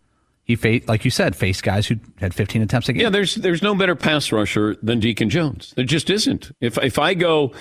[0.45, 3.03] He faced, like you said, faced guys who had 15 attempts a game.
[3.03, 5.75] Yeah, there's there's no better pass rusher than Deacon Jones.
[5.77, 6.53] There just isn't.
[6.61, 7.53] If if I go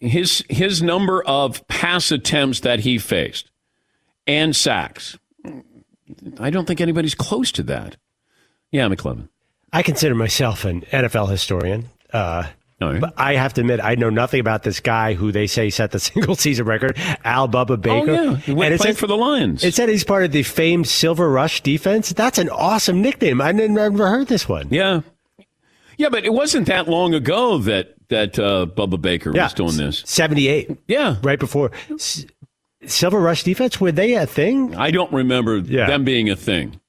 [0.00, 3.50] his his number of pass attempts that he faced
[4.26, 5.18] and sacks,
[6.38, 7.96] I don't think anybody's close to that.
[8.70, 9.28] Yeah, McClellan.
[9.72, 11.90] I consider myself an NFL historian.
[12.14, 12.46] Uh,
[12.80, 13.00] right.
[13.00, 15.90] But I have to admit, I know nothing about this guy who they say set
[15.90, 18.10] the single season record, Al Bubba Baker.
[18.12, 18.36] Oh, yeah.
[18.36, 19.64] He went it played said- for the Lions.
[19.64, 22.10] It said he's part of the famed Silver Rush defense.
[22.12, 23.40] That's an awesome nickname.
[23.40, 24.68] I never heard this one.
[24.70, 25.00] Yeah.
[25.96, 29.76] Yeah, but it wasn't that long ago that that uh, Bubba Baker Yeah, was doing
[29.76, 30.02] this.
[30.06, 30.76] 78.
[30.88, 31.16] Yeah.
[31.22, 31.70] Right before.
[31.92, 32.26] S-
[32.84, 34.74] Silver Rush defense, were they a thing?
[34.76, 35.86] I don't remember Yeah.
[35.86, 36.80] them being a thing.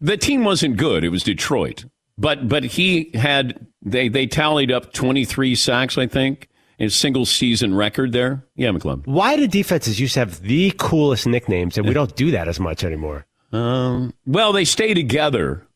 [0.00, 1.02] The team wasn't good.
[1.02, 1.86] It was Detroit.
[2.16, 7.26] But but he had they they tallied up 23 sacks, I think, in a single
[7.26, 8.44] season record there.
[8.56, 9.02] Yeah, McClellan.
[9.04, 12.60] Why do defenses used to have the coolest nicknames and we don't do that as
[12.60, 13.26] much anymore?
[13.52, 15.66] Um, well, they stay together,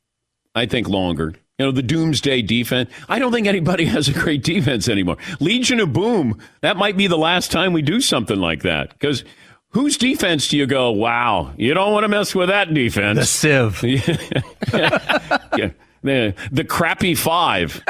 [0.55, 1.35] I think, longer.
[1.59, 2.91] You know, the doomsday defense.
[3.09, 5.17] I don't think anybody has a great defense anymore.
[5.41, 8.91] Legion of Boom, that might be the last time we do something like that.
[8.91, 9.25] Because
[9.69, 13.19] whose defense do you go, wow, you don't want to mess with that defense?
[13.19, 13.83] The Civ.
[15.57, 15.71] yeah.
[16.05, 17.83] The, the crappy five.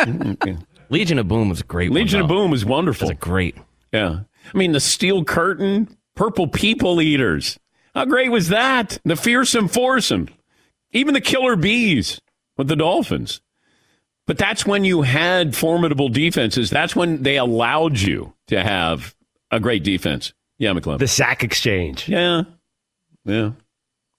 [0.89, 2.29] Legion of Boom was a great one, Legion of.
[2.29, 3.09] Boom was wonderful.
[3.09, 3.57] That's a great.
[3.93, 4.21] Yeah.
[4.53, 7.59] I mean, the Steel Curtain, Purple People Eaters.
[7.95, 8.99] How great was that?
[9.05, 10.29] The Fearsome Foursome.
[10.93, 12.21] Even the Killer Bees
[12.57, 13.41] with the Dolphins.
[14.27, 16.71] But that's when you had formidable defenses.
[16.71, 19.15] That's when they allowed you to have
[19.51, 20.33] a great defense.
[20.59, 20.99] Yeah, McClellan.
[21.01, 22.09] The sack exchange.
[22.09, 22.43] Yeah.
[23.25, 23.51] Yeah.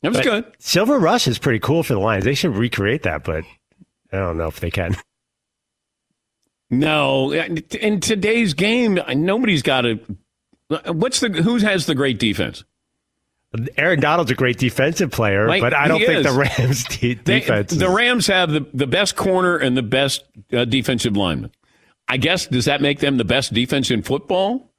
[0.01, 0.45] That was But good.
[0.59, 2.25] Silver Rush is pretty cool for the Lions.
[2.25, 3.45] They should recreate that, but
[4.15, 4.95] I don't know if they can.
[6.69, 9.99] No, in today's game, nobody's got a.
[10.87, 12.63] What's the who has the great defense?
[13.77, 16.25] Aaron Donald's a great defensive player, Mike, but I don't think is.
[16.25, 17.71] the Rams de- They- defense.
[17.71, 21.51] the Rams have the, the best corner and the best uh, defensive lineman.
[22.07, 24.73] I guess does that make them the best defense in football?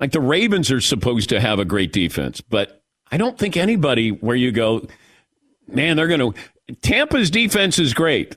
[0.00, 4.10] Like the Ravens are supposed to have a great defense, but I don't think anybody
[4.10, 4.86] where you go,
[5.68, 6.74] man, they're going to.
[6.82, 8.36] Tampa's defense is great.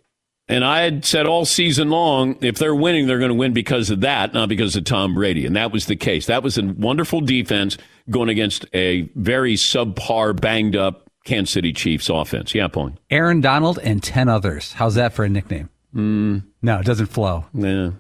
[0.50, 3.90] And I had said all season long, if they're winning, they're going to win because
[3.92, 5.46] of that, not because of Tom Brady.
[5.46, 6.26] And that was the case.
[6.26, 7.78] That was a wonderful defense
[8.10, 12.56] going against a very subpar, banged up Kansas City Chiefs offense.
[12.56, 12.94] Yeah, Paul.
[13.12, 14.74] Aaron Donald and 10 others.
[14.74, 15.70] How's that for a nickname?
[15.96, 17.46] Mm, No, it doesn't flow.
[17.54, 17.92] yeah.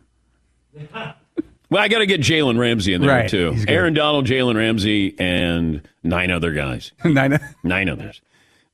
[1.72, 3.56] Well, I got to get Jalen Ramsey in there Right, too.
[3.68, 6.94] Aaron Donald, Jalen Ramsey, and nine other guys.
[7.06, 7.38] Nine.
[7.64, 8.22] Nine others.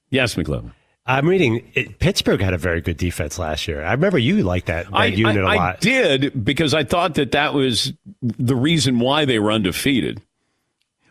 [0.09, 0.71] Yes, McLovin.
[1.07, 3.83] I'm reading it, Pittsburgh had a very good defense last year.
[3.83, 5.75] I remember you liked that, that I, unit I, a lot.
[5.75, 10.21] I did because I thought that that was the reason why they were undefeated.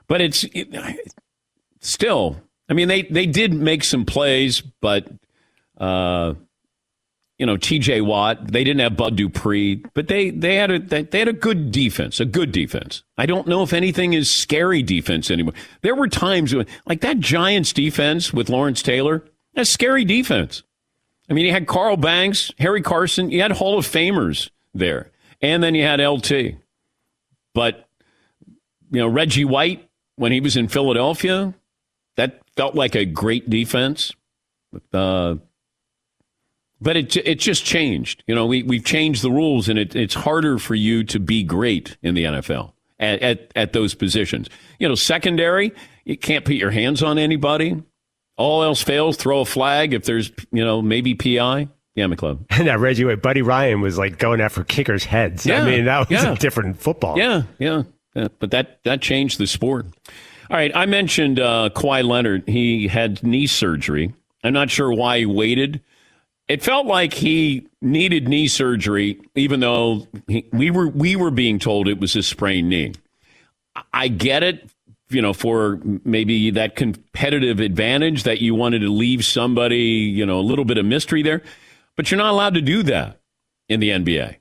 [0.08, 0.68] But it's it,
[1.80, 5.08] still, I mean, they, they did make some plays, but,
[5.78, 6.34] uh,
[7.38, 8.00] you know, T.J.
[8.00, 8.48] Watt.
[8.48, 11.72] They didn't have Bud Dupree, but they they had a they, they had a good
[11.72, 13.02] defense, a good defense.
[13.18, 15.54] I don't know if anything is scary defense anymore.
[15.82, 19.24] There were times when, like that Giants defense with Lawrence Taylor,
[19.54, 20.62] that's scary defense.
[21.28, 25.62] I mean, you had Carl Banks, Harry Carson, you had Hall of Famers there, and
[25.62, 26.56] then you had LT.
[27.54, 27.88] But
[28.90, 31.54] you know, Reggie White when he was in Philadelphia,
[32.16, 34.12] that felt like a great defense.
[34.92, 35.36] Uh,
[36.80, 38.22] but it it just changed.
[38.26, 41.42] You know, we we've changed the rules, and it, it's harder for you to be
[41.42, 44.48] great in the NFL at, at at those positions.
[44.78, 45.72] You know, secondary,
[46.04, 47.82] you can't put your hands on anybody.
[48.36, 51.68] All else fails, throw a flag if there's you know maybe PI.
[51.94, 52.44] Yeah, McClub.
[52.50, 55.46] And that Reggie White, Buddy Ryan was like going after kickers' heads.
[55.46, 56.32] Yeah, I mean, that was yeah.
[56.32, 57.16] a different football.
[57.16, 58.28] Yeah, yeah, yeah.
[58.38, 59.86] But that that changed the sport.
[60.50, 62.48] All right, I mentioned uh, Kawhi Leonard.
[62.48, 64.12] He had knee surgery.
[64.42, 65.80] I'm not sure why he waited.
[66.48, 71.58] It felt like he needed knee surgery, even though he, we were we were being
[71.58, 72.92] told it was a sprained knee.
[73.92, 74.68] I get it,
[75.14, 80.38] you know, for maybe that competitive advantage that you wanted to leave somebody, you know,
[80.38, 81.42] a little bit of mystery there,
[81.96, 83.20] but you're not allowed to do that
[83.68, 84.36] in the NBA.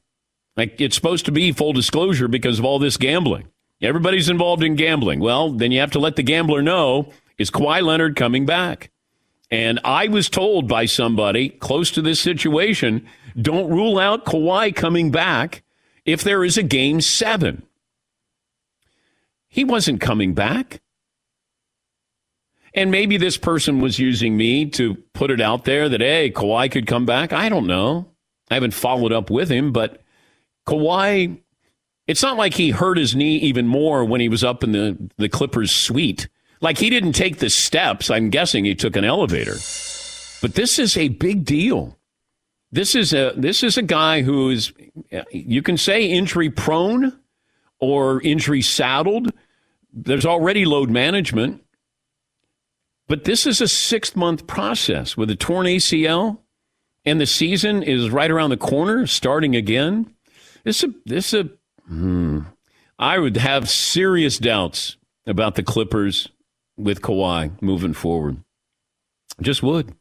[0.57, 3.47] Like it's supposed to be full disclosure because of all this gambling.
[3.82, 5.19] Everybody's involved in gambling.
[5.19, 8.91] Well, then you have to let the gambler know is Kawhi Leonard coming back?
[9.49, 13.07] And I was told by somebody close to this situation
[13.39, 15.63] don't rule out Kawhi coming back
[16.05, 17.63] if there is a game seven.
[19.54, 20.82] He wasn't coming back.
[22.74, 26.72] And maybe this person was using me to put it out there that, hey, Kawhi
[26.72, 27.32] could come back.
[27.32, 28.08] I don't know.
[28.49, 30.01] I haven't followed up with him, but
[30.68, 31.39] Kawhi,
[32.08, 34.97] it's not like he hurt his knee even more when he was up in the,
[35.18, 36.28] the Clippers suite.
[36.60, 38.10] Like he didn't take the steps.
[38.10, 39.58] I'm guessing he took an elevator.
[40.41, 41.95] But this is a big deal.
[42.72, 44.74] This is a this is a guy who is
[45.30, 47.20] you can say injury prone
[47.84, 49.32] or injury saddled.
[49.94, 51.62] There's already load management.
[53.08, 56.39] But this is a 6-month process with a torn ACL
[57.06, 60.14] and the season is right around the corner starting again.
[60.64, 61.50] This a this a
[61.88, 62.41] hmm,
[62.98, 66.30] I would have serious doubts about the Clippers
[66.78, 68.38] with Kawhi moving forward.
[69.41, 69.94] Just would.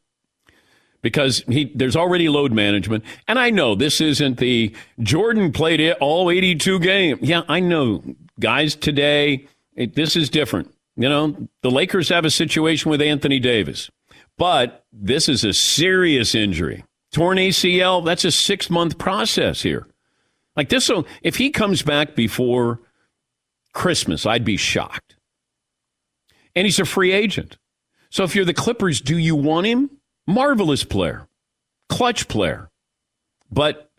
[1.01, 3.05] Because he there's already load management.
[3.27, 7.19] And I know this isn't the Jordan played it all 82 games.
[7.23, 8.05] Yeah, I know.
[8.39, 10.75] Guys, today, it, this is different.
[10.97, 13.91] You know, the Lakers have a situation with Anthony Davis.
[14.37, 16.85] But this is a serious injury.
[17.13, 19.87] Torn ACL, that's a six month process here.
[20.57, 22.81] Like this, will, if he comes back before
[23.73, 25.17] Christmas, I'd be shocked
[26.55, 27.57] and he's a free agent.
[28.11, 29.91] So if you're the Clippers, do you want him?
[30.27, 31.27] Marvelous player,
[31.89, 32.71] clutch player.
[33.51, 33.91] But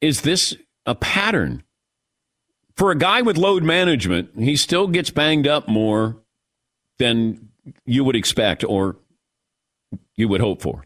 [0.00, 0.56] is this
[0.86, 1.62] a pattern?
[2.76, 6.16] For a guy with load management, he still gets banged up more
[6.98, 7.48] than
[7.84, 8.96] you would expect or
[10.16, 10.84] you would hope for.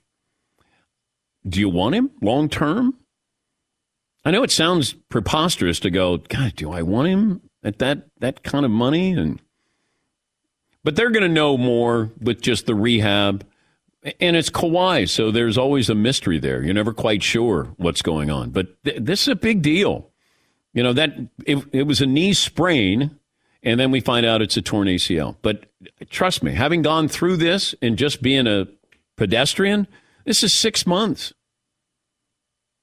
[1.48, 2.94] Do you want him long term?
[4.24, 8.42] I know it sounds preposterous to go, God, do I want him at that that
[8.42, 9.12] kind of money?
[9.12, 9.40] And
[10.82, 13.46] but they're going to know more with just the rehab.
[14.20, 16.62] And it's Kawhi, so there's always a mystery there.
[16.62, 18.50] You're never quite sure what's going on.
[18.50, 20.10] But th- this is a big deal.
[20.76, 21.14] You know, that
[21.46, 23.18] it, it was a knee sprain,
[23.62, 25.34] and then we find out it's a torn ACL.
[25.40, 25.64] But
[26.10, 28.68] trust me, having gone through this and just being a
[29.16, 29.88] pedestrian,
[30.26, 31.32] this is six months.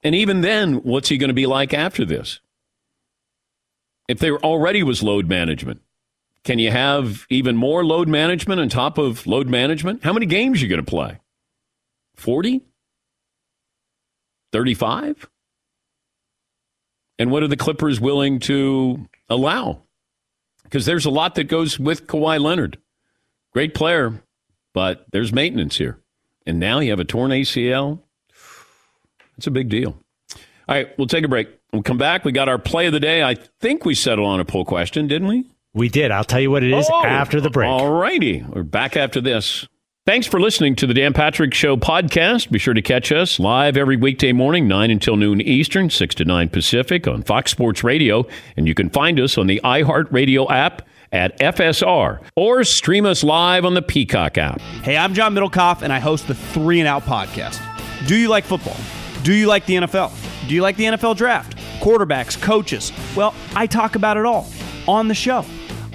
[0.01, 2.39] And even then, what's he going to be like after this?
[4.07, 5.79] If there already was load management,
[6.43, 10.03] can you have even more load management on top of load management?
[10.03, 11.19] How many games are you going to play?
[12.15, 12.61] 40?
[14.51, 15.29] 35?
[17.19, 19.83] And what are the Clippers willing to allow?
[20.63, 22.79] Because there's a lot that goes with Kawhi Leonard.
[23.51, 24.23] Great player,
[24.73, 25.99] but there's maintenance here.
[26.45, 27.99] And now you have a torn ACL.
[29.37, 29.97] It's a big deal.
[30.67, 31.49] All right, we'll take a break.
[31.71, 32.25] We'll come back.
[32.25, 33.23] We got our play of the day.
[33.23, 35.45] I think we settled on a poll question, didn't we?
[35.73, 36.11] We did.
[36.11, 37.69] I'll tell you what it is Oh, after the break.
[37.69, 38.43] All righty.
[38.43, 39.67] We're back after this.
[40.05, 42.51] Thanks for listening to the Dan Patrick Show podcast.
[42.51, 46.25] Be sure to catch us live every weekday morning, 9 until noon Eastern, 6 to
[46.25, 48.25] 9 Pacific on Fox Sports Radio.
[48.57, 53.63] And you can find us on the iHeartRadio app at FSR or stream us live
[53.63, 54.59] on the Peacock app.
[54.83, 57.61] Hey, I'm John Middlekauff, and I host the Three and Out podcast.
[58.05, 58.75] Do you like football?
[59.23, 60.11] Do you like the NFL?
[60.49, 61.57] Do you like the NFL draft?
[61.79, 62.91] Quarterbacks, coaches?
[63.15, 64.49] Well, I talk about it all
[64.85, 65.45] on the show.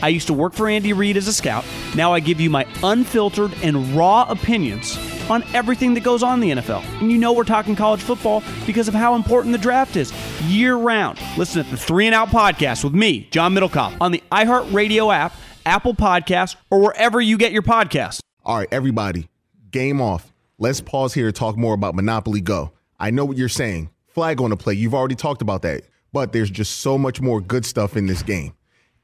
[0.02, 1.64] I used to work for Andy Reid as a scout.
[1.94, 4.96] Now I give you my unfiltered and raw opinions
[5.30, 6.82] on everything that goes on in the NFL.
[7.00, 10.76] And you know we're talking college football because of how important the draft is year
[10.76, 11.18] round.
[11.36, 15.34] Listen to the Three and Out podcast with me, John Middlekauff, on the iHeartRadio app,
[15.66, 18.20] Apple Podcasts, or wherever you get your podcasts.
[18.44, 19.28] All right, everybody,
[19.70, 20.32] game off.
[20.58, 22.72] Let's pause here to talk more about Monopoly Go.
[22.98, 23.90] I know what you're saying.
[24.06, 24.74] Flag on the play.
[24.74, 25.82] You've already talked about that.
[26.12, 28.54] But there's just so much more good stuff in this game.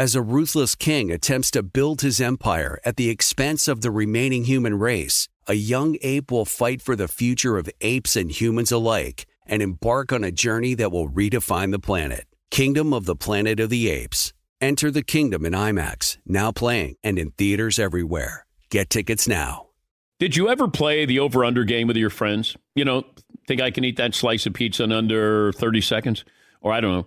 [0.00, 4.44] As a ruthless king attempts to build his empire at the expense of the remaining
[4.44, 9.26] human race, a young ape will fight for the future of apes and humans alike
[9.44, 12.26] and embark on a journey that will redefine the planet.
[12.48, 14.32] Kingdom of the Planet of the Apes.
[14.60, 18.46] Enter the kingdom in IMAX, now playing and in theaters everywhere.
[18.70, 19.66] Get tickets now.
[20.20, 22.56] Did you ever play the over under game with your friends?
[22.76, 23.02] You know,
[23.48, 26.24] think I can eat that slice of pizza in under 30 seconds?
[26.60, 27.06] Or I don't know,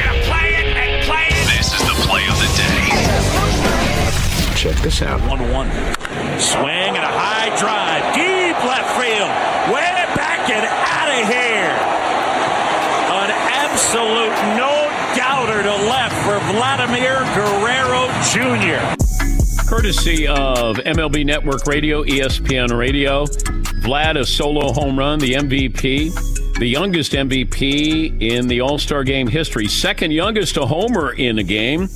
[4.61, 5.19] Check this out.
[5.27, 5.69] 1 1.
[6.37, 8.13] Swing and a high drive.
[8.13, 9.73] Deep left field.
[9.73, 11.73] Way back and out of here.
[13.09, 14.85] An absolute no
[15.17, 18.95] doubter to left for Vladimir Guerrero Jr.
[19.67, 23.25] Courtesy of MLB Network Radio, ESPN Radio.
[23.25, 29.25] Vlad, a solo home run, the MVP, the youngest MVP in the All Star game
[29.25, 31.89] history, second youngest to homer in a game.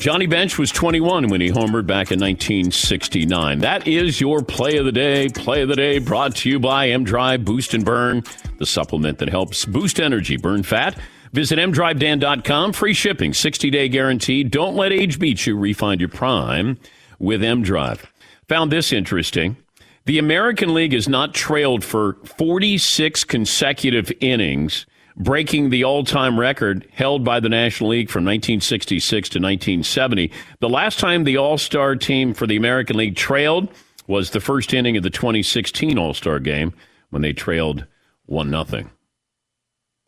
[0.00, 3.58] Johnny Bench was 21 when he homered back in 1969.
[3.58, 5.28] That is your play of the day.
[5.28, 8.22] Play of the day brought to you by M Drive Boost and Burn,
[8.58, 10.96] the supplement that helps boost energy, burn fat.
[11.32, 12.74] Visit mdrivedan.com.
[12.74, 14.44] Free shipping, 60 day guarantee.
[14.44, 15.56] Don't let age beat you.
[15.56, 16.78] Refine your prime
[17.18, 18.06] with M Drive.
[18.46, 19.56] Found this interesting.
[20.04, 24.86] The American League has not trailed for 46 consecutive innings,
[25.18, 30.30] breaking the all time record held by the National League from 1966 to 1970.
[30.60, 33.68] The last time the All Star team for the American League trailed
[34.06, 36.72] was the first inning of the 2016 All Star game
[37.10, 37.84] when they trailed
[38.26, 38.90] 1 0.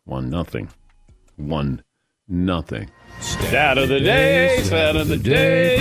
[0.05, 0.67] 1 0.
[1.35, 1.83] 1
[2.27, 2.89] nothing.
[3.19, 5.77] Stat of the day, stat of the day.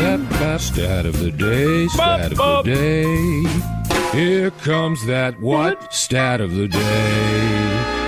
[0.58, 4.18] Stat of the day, stat of the day.
[4.18, 5.94] Here comes that what?
[5.94, 7.99] Stat of the day.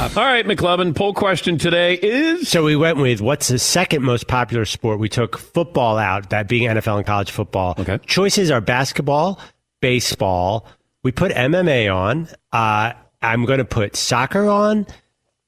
[0.00, 2.48] All right, McLovin, poll question today is.
[2.48, 4.98] So we went with what's the second most popular sport?
[4.98, 7.74] We took football out, that being NFL and college football.
[7.78, 7.98] Okay.
[8.06, 9.38] Choices are basketball,
[9.82, 10.66] baseball.
[11.02, 12.28] We put MMA on.
[12.50, 14.86] Uh, I'm going to put soccer on.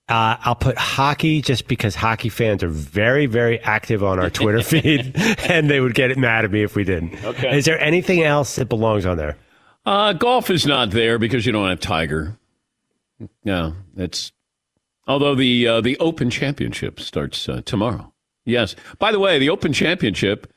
[0.07, 4.63] Uh, I'll put hockey just because hockey fans are very, very active on our Twitter
[4.63, 5.17] feed,
[5.49, 7.25] and they would get mad at me if we didn't.
[7.25, 7.57] Okay.
[7.57, 9.39] Is there anything else that belongs on there?
[9.87, 12.39] Uh, golf is not there because you don't have Tiger.
[13.45, 14.31] No, it's.
[15.07, 18.13] Although the uh, the Open Championship starts uh, tomorrow.
[18.45, 18.75] Yes.
[18.99, 20.53] By the way, the Open Championship,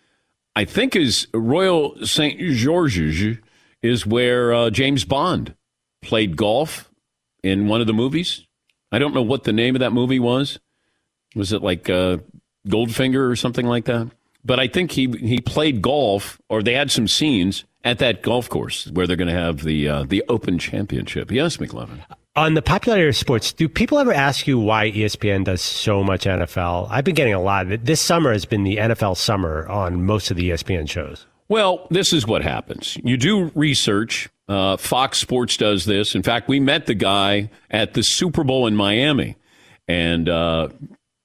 [0.56, 2.40] I think, is Royal St.
[2.40, 3.38] George's,
[3.82, 5.56] is where uh, James Bond
[6.02, 6.90] played golf
[7.44, 8.46] in one of the movies.
[8.92, 10.60] I don't know what the name of that movie was.
[11.36, 12.18] Was it like uh,
[12.68, 14.10] Goldfinger or something like that?
[14.44, 18.48] But I think he he played golf, or they had some scenes at that golf
[18.48, 21.32] course where they're going to have the uh, the Open Championship.
[21.32, 22.04] Yes, McLovin.
[22.38, 26.26] On the popularity of sports, do people ever ask you why ESPN does so much
[26.26, 26.90] NFL?
[26.92, 27.86] I've been getting a lot of it.
[27.86, 31.26] This summer has been the NFL summer on most of the ESPN shows.
[31.48, 32.98] Well, this is what happens.
[33.06, 34.28] You do research.
[34.50, 36.14] Uh, Fox Sports does this.
[36.14, 39.38] In fact, we met the guy at the Super Bowl in Miami,
[39.88, 40.68] and uh,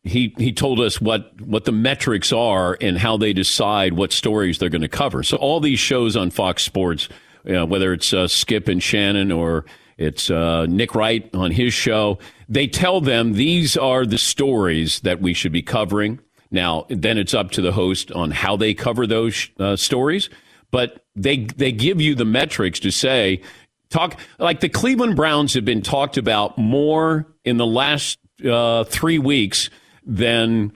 [0.04, 4.58] he he told us what what the metrics are and how they decide what stories
[4.58, 5.24] they're going to cover.
[5.24, 7.08] So all these shows on Fox Sports,
[7.44, 9.64] you know, whether it's uh, Skip and Shannon or
[10.01, 15.20] it's uh, Nick Wright on his show, they tell them these are the stories that
[15.20, 16.18] we should be covering.
[16.51, 20.30] Now, then it's up to the host on how they cover those uh, stories,
[20.70, 23.42] but they they give you the metrics to say
[23.90, 29.18] talk like the Cleveland Browns have been talked about more in the last uh, three
[29.18, 29.68] weeks
[30.07, 30.72] than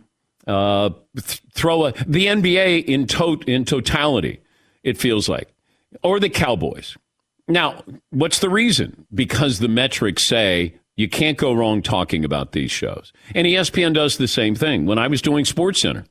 [0.46, 4.42] uh, th- throw a, the NBA in to- in totality.
[4.82, 5.48] It feels like,
[6.02, 6.96] or the Cowboys.
[7.46, 9.06] Now, what's the reason?
[9.14, 13.12] Because the metrics say you can't go wrong talking about these shows.
[13.34, 14.86] And ESPN does the same thing.
[14.86, 16.04] When I was doing Sports Center,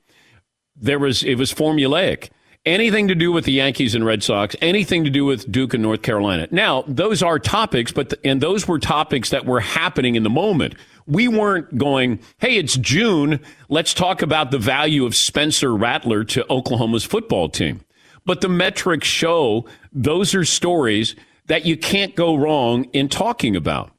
[0.75, 2.29] there was it was formulaic.
[2.65, 5.83] Anything to do with the Yankees and Red Sox, anything to do with Duke and
[5.83, 6.47] North Carolina.
[6.49, 10.29] Now, those are topics, but th- and those were topics that were happening in the
[10.29, 10.75] moment.
[11.05, 16.49] We weren't going, "Hey, it's June, let's talk about the value of Spencer Rattler to
[16.49, 17.81] Oklahoma's football team."
[18.25, 21.15] But the metrics show those are stories
[21.47, 23.91] that you can't go wrong in talking about.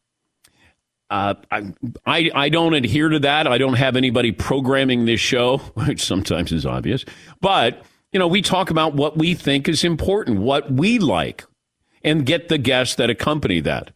[1.10, 1.74] Uh, I,
[2.06, 3.46] I I don't adhere to that.
[3.46, 7.04] I don't have anybody programming this show, which sometimes is obvious.
[7.40, 11.44] But you know, we talk about what we think is important, what we like,
[12.02, 13.90] and get the guests that accompany that.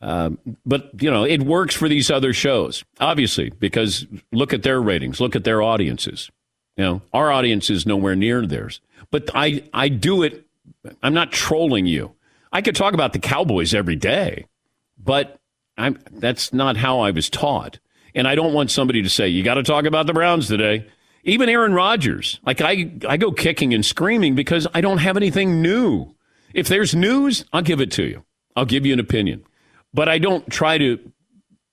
[0.00, 4.80] Um, but you know, it works for these other shows, obviously, because look at their
[4.80, 6.30] ratings, look at their audiences.
[6.76, 8.80] You know, our audience is nowhere near theirs.
[9.10, 10.44] But I I do it.
[11.02, 12.14] I'm not trolling you.
[12.52, 14.46] I could talk about the Cowboys every day,
[14.98, 15.40] but
[15.76, 17.78] I'm that's not how I was taught.
[18.14, 20.86] And I don't want somebody to say, you got to talk about the Browns today.
[21.24, 22.38] Even Aaron Rodgers.
[22.46, 26.14] Like I I go kicking and screaming because I don't have anything new.
[26.52, 28.24] If there's news, I'll give it to you.
[28.54, 29.44] I'll give you an opinion.
[29.92, 31.12] But I don't try to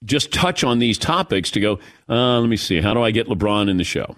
[0.03, 1.79] just touch on these topics to go,
[2.09, 4.15] uh, let me see, how do I get LeBron in the show?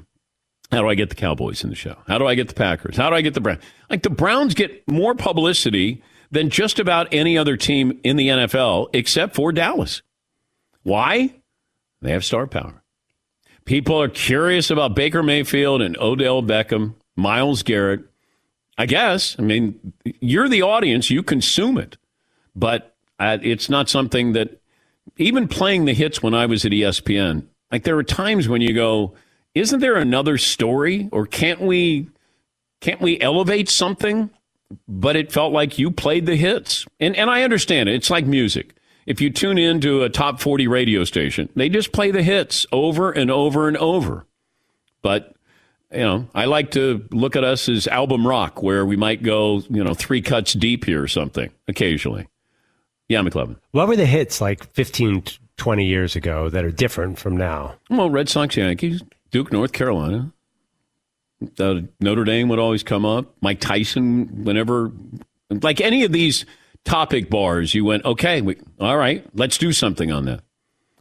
[0.74, 1.98] How do I get the Cowboys in the show?
[2.08, 2.98] How do I get the Packers?
[2.98, 3.62] How do I get the Browns?
[3.90, 6.02] Like the Browns get more publicity
[6.32, 10.02] than just about any other team in the NFL except for Dallas.
[10.82, 11.36] Why?
[12.02, 12.82] They have star power.
[13.66, 18.06] People are curious about Baker Mayfield and Odell Beckham, Myles Garrett.
[18.78, 19.36] I guess.
[19.38, 21.98] I mean, you're the audience, you consume it.
[22.56, 24.60] But uh, it's not something that,
[25.18, 28.74] even playing the hits when I was at ESPN, like there are times when you
[28.74, 29.14] go,
[29.56, 32.08] isn't there another story or can't we
[32.82, 34.30] can't we elevate something
[34.88, 38.26] but it felt like you played the hits and and I understand it it's like
[38.26, 38.76] music
[39.06, 43.12] if you tune into a top 40 radio station they just play the hits over
[43.12, 44.26] and over and over
[45.02, 45.36] but
[45.94, 49.62] you know, I like to look at us as album rock, where we might go,
[49.70, 52.28] you know, three cuts deep here or something occasionally.
[53.10, 53.58] Yeah, McLovin.
[53.72, 55.24] What were the hits like 15,
[55.58, 57.76] 20 years ago that are different from now?
[57.90, 59.04] Well, Red Sox, Yankees,
[59.34, 60.32] Duke, North Carolina.
[61.60, 63.36] Uh, Notre Dame would always come up.
[63.42, 64.92] Mike Tyson, whenever,
[65.50, 66.46] like any of these
[66.86, 70.42] topic bars, you went, okay, we, all right, let's do something on that.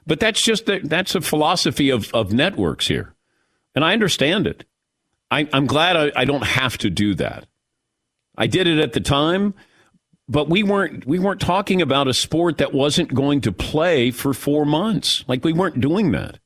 [0.06, 3.14] But that's just the, that's a philosophy of, of networks here,
[3.74, 4.64] and I understand it.
[5.30, 7.46] I, am glad I, I don't have to do that.
[8.36, 9.52] I did it at the time,
[10.26, 14.32] but we weren't we weren't talking about a sport that wasn't going to play for
[14.32, 15.22] four months.
[15.28, 16.38] Like we weren't doing that.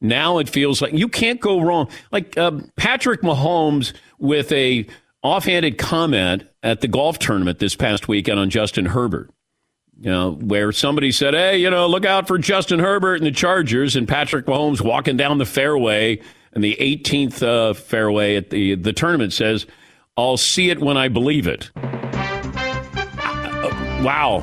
[0.00, 1.88] Now it feels like you can't go wrong.
[2.12, 4.86] Like uh, Patrick Mahomes with a
[5.22, 9.30] offhanded comment at the golf tournament this past weekend on Justin Herbert.
[9.98, 13.30] You know, where somebody said, "Hey, you know, look out for Justin Herbert and the
[13.30, 16.20] Chargers," and Patrick Mahomes walking down the fairway
[16.52, 19.64] and the 18th uh, fairway at the the tournament says,
[20.18, 23.70] "I'll see it when I believe it." Uh,
[24.04, 24.40] wow.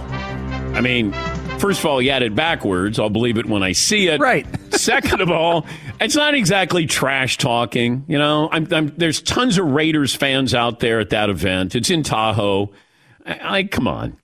[0.73, 1.11] I mean,
[1.59, 2.97] first of all, he had it backwards.
[2.97, 4.19] I'll believe it when I see it.
[4.19, 4.47] Right.
[4.73, 5.65] Second of all,
[6.01, 8.03] it's not exactly trash talking.
[8.07, 11.75] You know, I'm, I'm, there's tons of Raiders fans out there at that event.
[11.75, 12.71] It's in Tahoe.
[13.25, 14.17] I, come on.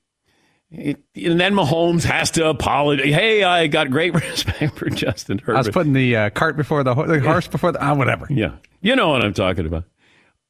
[0.72, 3.06] It, and then Mahomes has to apologize.
[3.14, 5.56] Hey, I got great respect for Justin Herbert.
[5.56, 8.28] I was putting the uh, cart before the, ho- the horse before the uh, whatever.
[8.30, 9.86] Yeah, you know what I'm talking about.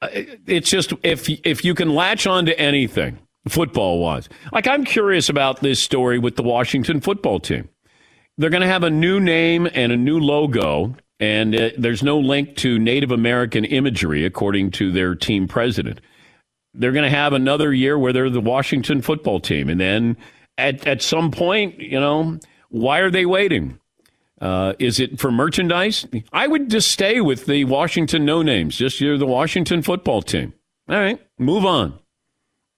[0.02, 0.10] Uh,
[0.46, 5.30] It's just if if you can latch on to anything football wise, like I'm curious
[5.30, 7.70] about this story with the Washington football team.
[8.40, 12.18] They're going to have a new name and a new logo, and uh, there's no
[12.18, 16.00] link to Native American imagery, according to their team president
[16.74, 19.70] they're going to have another year where they're the Washington football team.
[19.70, 20.18] And then
[20.58, 23.80] at, at some point, you know, why are they waiting?
[24.40, 26.06] Uh, is it for merchandise?
[26.32, 28.78] I would just stay with the Washington no names.
[28.78, 30.54] Just you're the Washington football team.
[30.88, 32.00] All right, move on.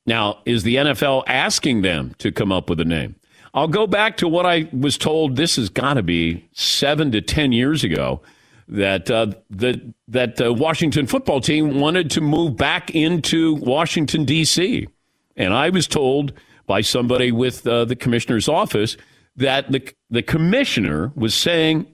[0.08, 3.16] Now, is the NFL asking them to come up with a name?
[3.54, 5.36] I'll go back to what I was told.
[5.36, 8.22] This has got to be seven to 10 years ago
[8.68, 14.88] that uh, that that uh, Washington football team wanted to move back into Washington D.C.
[15.36, 16.34] And I was told
[16.66, 18.96] by somebody with uh, the commissioner's office
[19.36, 21.86] that the the commissioner was saying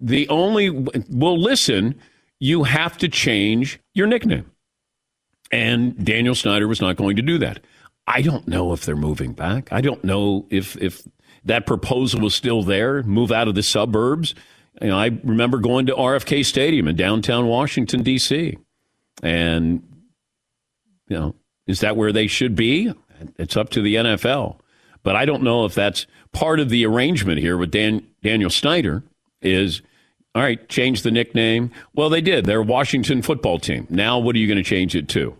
[0.00, 0.70] the only
[1.10, 2.00] well listen
[2.40, 4.50] you have to change your nickname.
[5.52, 7.60] And Daniel Snyder was not going to do that.
[8.06, 9.72] I don't know if they're moving back.
[9.72, 11.06] I don't know if if
[11.44, 14.34] that proposal was still there, move out of the suburbs.
[14.80, 18.58] You know, I remember going to RFK Stadium in downtown Washington D.C.
[19.22, 19.82] And
[21.08, 21.34] you know,
[21.66, 22.92] is that where they should be?
[23.38, 24.58] It's up to the NFL.
[25.02, 29.02] But I don't know if that's part of the arrangement here with Dan, Daniel Snyder
[29.40, 29.82] is
[30.34, 31.70] all right, change the nickname.
[31.94, 32.44] Well, they did.
[32.44, 33.86] They're Washington football team.
[33.88, 35.36] Now what are you going to change it to?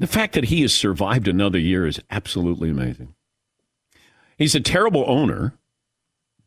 [0.00, 3.14] The fact that he has survived another year is absolutely amazing.
[4.38, 5.52] He's a terrible owner,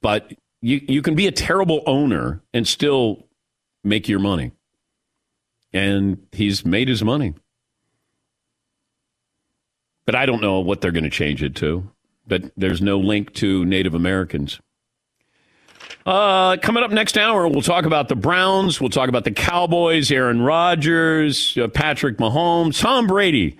[0.01, 3.27] but you, you can be a terrible owner and still
[3.83, 4.53] make your money.
[5.71, 7.35] And he's made his money.
[10.07, 11.87] But I don't know what they're going to change it to.
[12.25, 14.59] But there's no link to Native Americans.
[16.05, 18.81] Uh, coming up next hour, we'll talk about the Browns.
[18.81, 23.57] We'll talk about the Cowboys, Aaron Rodgers, uh, Patrick Mahomes, Tom Brady.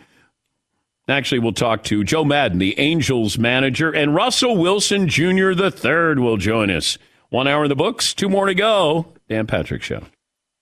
[1.07, 5.53] Actually, we'll talk to Joe Maddon, the Angels manager, and Russell Wilson Jr.
[5.53, 6.97] the third will join us.
[7.29, 9.07] One hour in the books, two more to go.
[9.29, 10.03] Dan Patrick Show.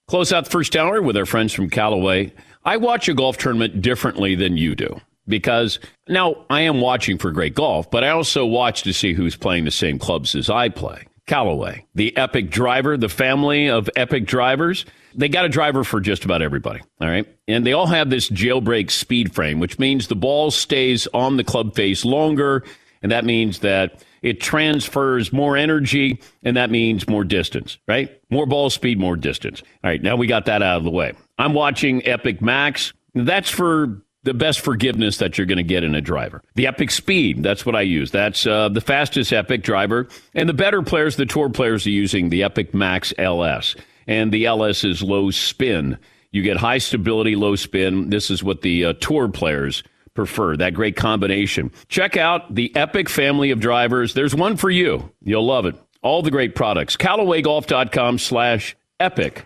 [0.08, 2.34] Close out the first hour with our friends from Callaway.
[2.64, 7.32] I watch a golf tournament differently than you do because now I am watching for
[7.32, 10.70] great golf, but I also watch to see who's playing the same clubs as I
[10.70, 11.06] play.
[11.32, 14.86] Callaway, the Epic driver, the family of Epic drivers.
[15.16, 16.82] They got a driver for just about everybody.
[17.00, 17.26] All right.
[17.48, 21.46] And they all have this jailbreak speed frame, which means the ball stays on the
[21.46, 22.66] club face longer.
[23.02, 28.12] And that means that it transfers more energy, and that means more distance, right?
[28.30, 29.64] More ball speed, more distance.
[29.86, 30.04] All right.
[30.04, 31.14] Now we got that out of the way.
[31.38, 32.92] I'm watching Epic Max.
[33.16, 36.44] That's for the best forgiveness that you're going to get in a driver.
[36.56, 38.12] The Epic Speed, that's what I use.
[38.12, 40.08] That's uh, the fastest Epic driver.
[40.34, 43.76] And the better players, the tour players, are using the Epic Max LS.
[44.08, 45.98] And the LS is low spin.
[46.32, 48.10] You get high stability, low spin.
[48.10, 51.72] This is what the uh, tour players prefer, that great combination.
[51.88, 54.14] Check out the Epic family of drivers.
[54.14, 55.12] There's one for you.
[55.22, 55.76] You'll love it.
[56.02, 56.98] All the great products.
[56.98, 59.46] CallawayGolf.com slash epic.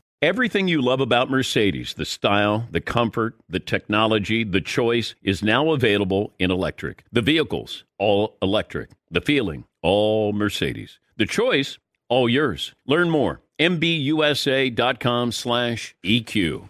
[0.23, 5.71] Everything you love about Mercedes, the style, the comfort, the technology, the choice, is now
[5.71, 7.03] available in electric.
[7.11, 8.91] The vehicles, all electric.
[9.09, 10.99] The feeling, all Mercedes.
[11.17, 12.75] The choice, all yours.
[12.85, 13.41] Learn more.
[13.59, 16.69] MBUSA.com slash EQ.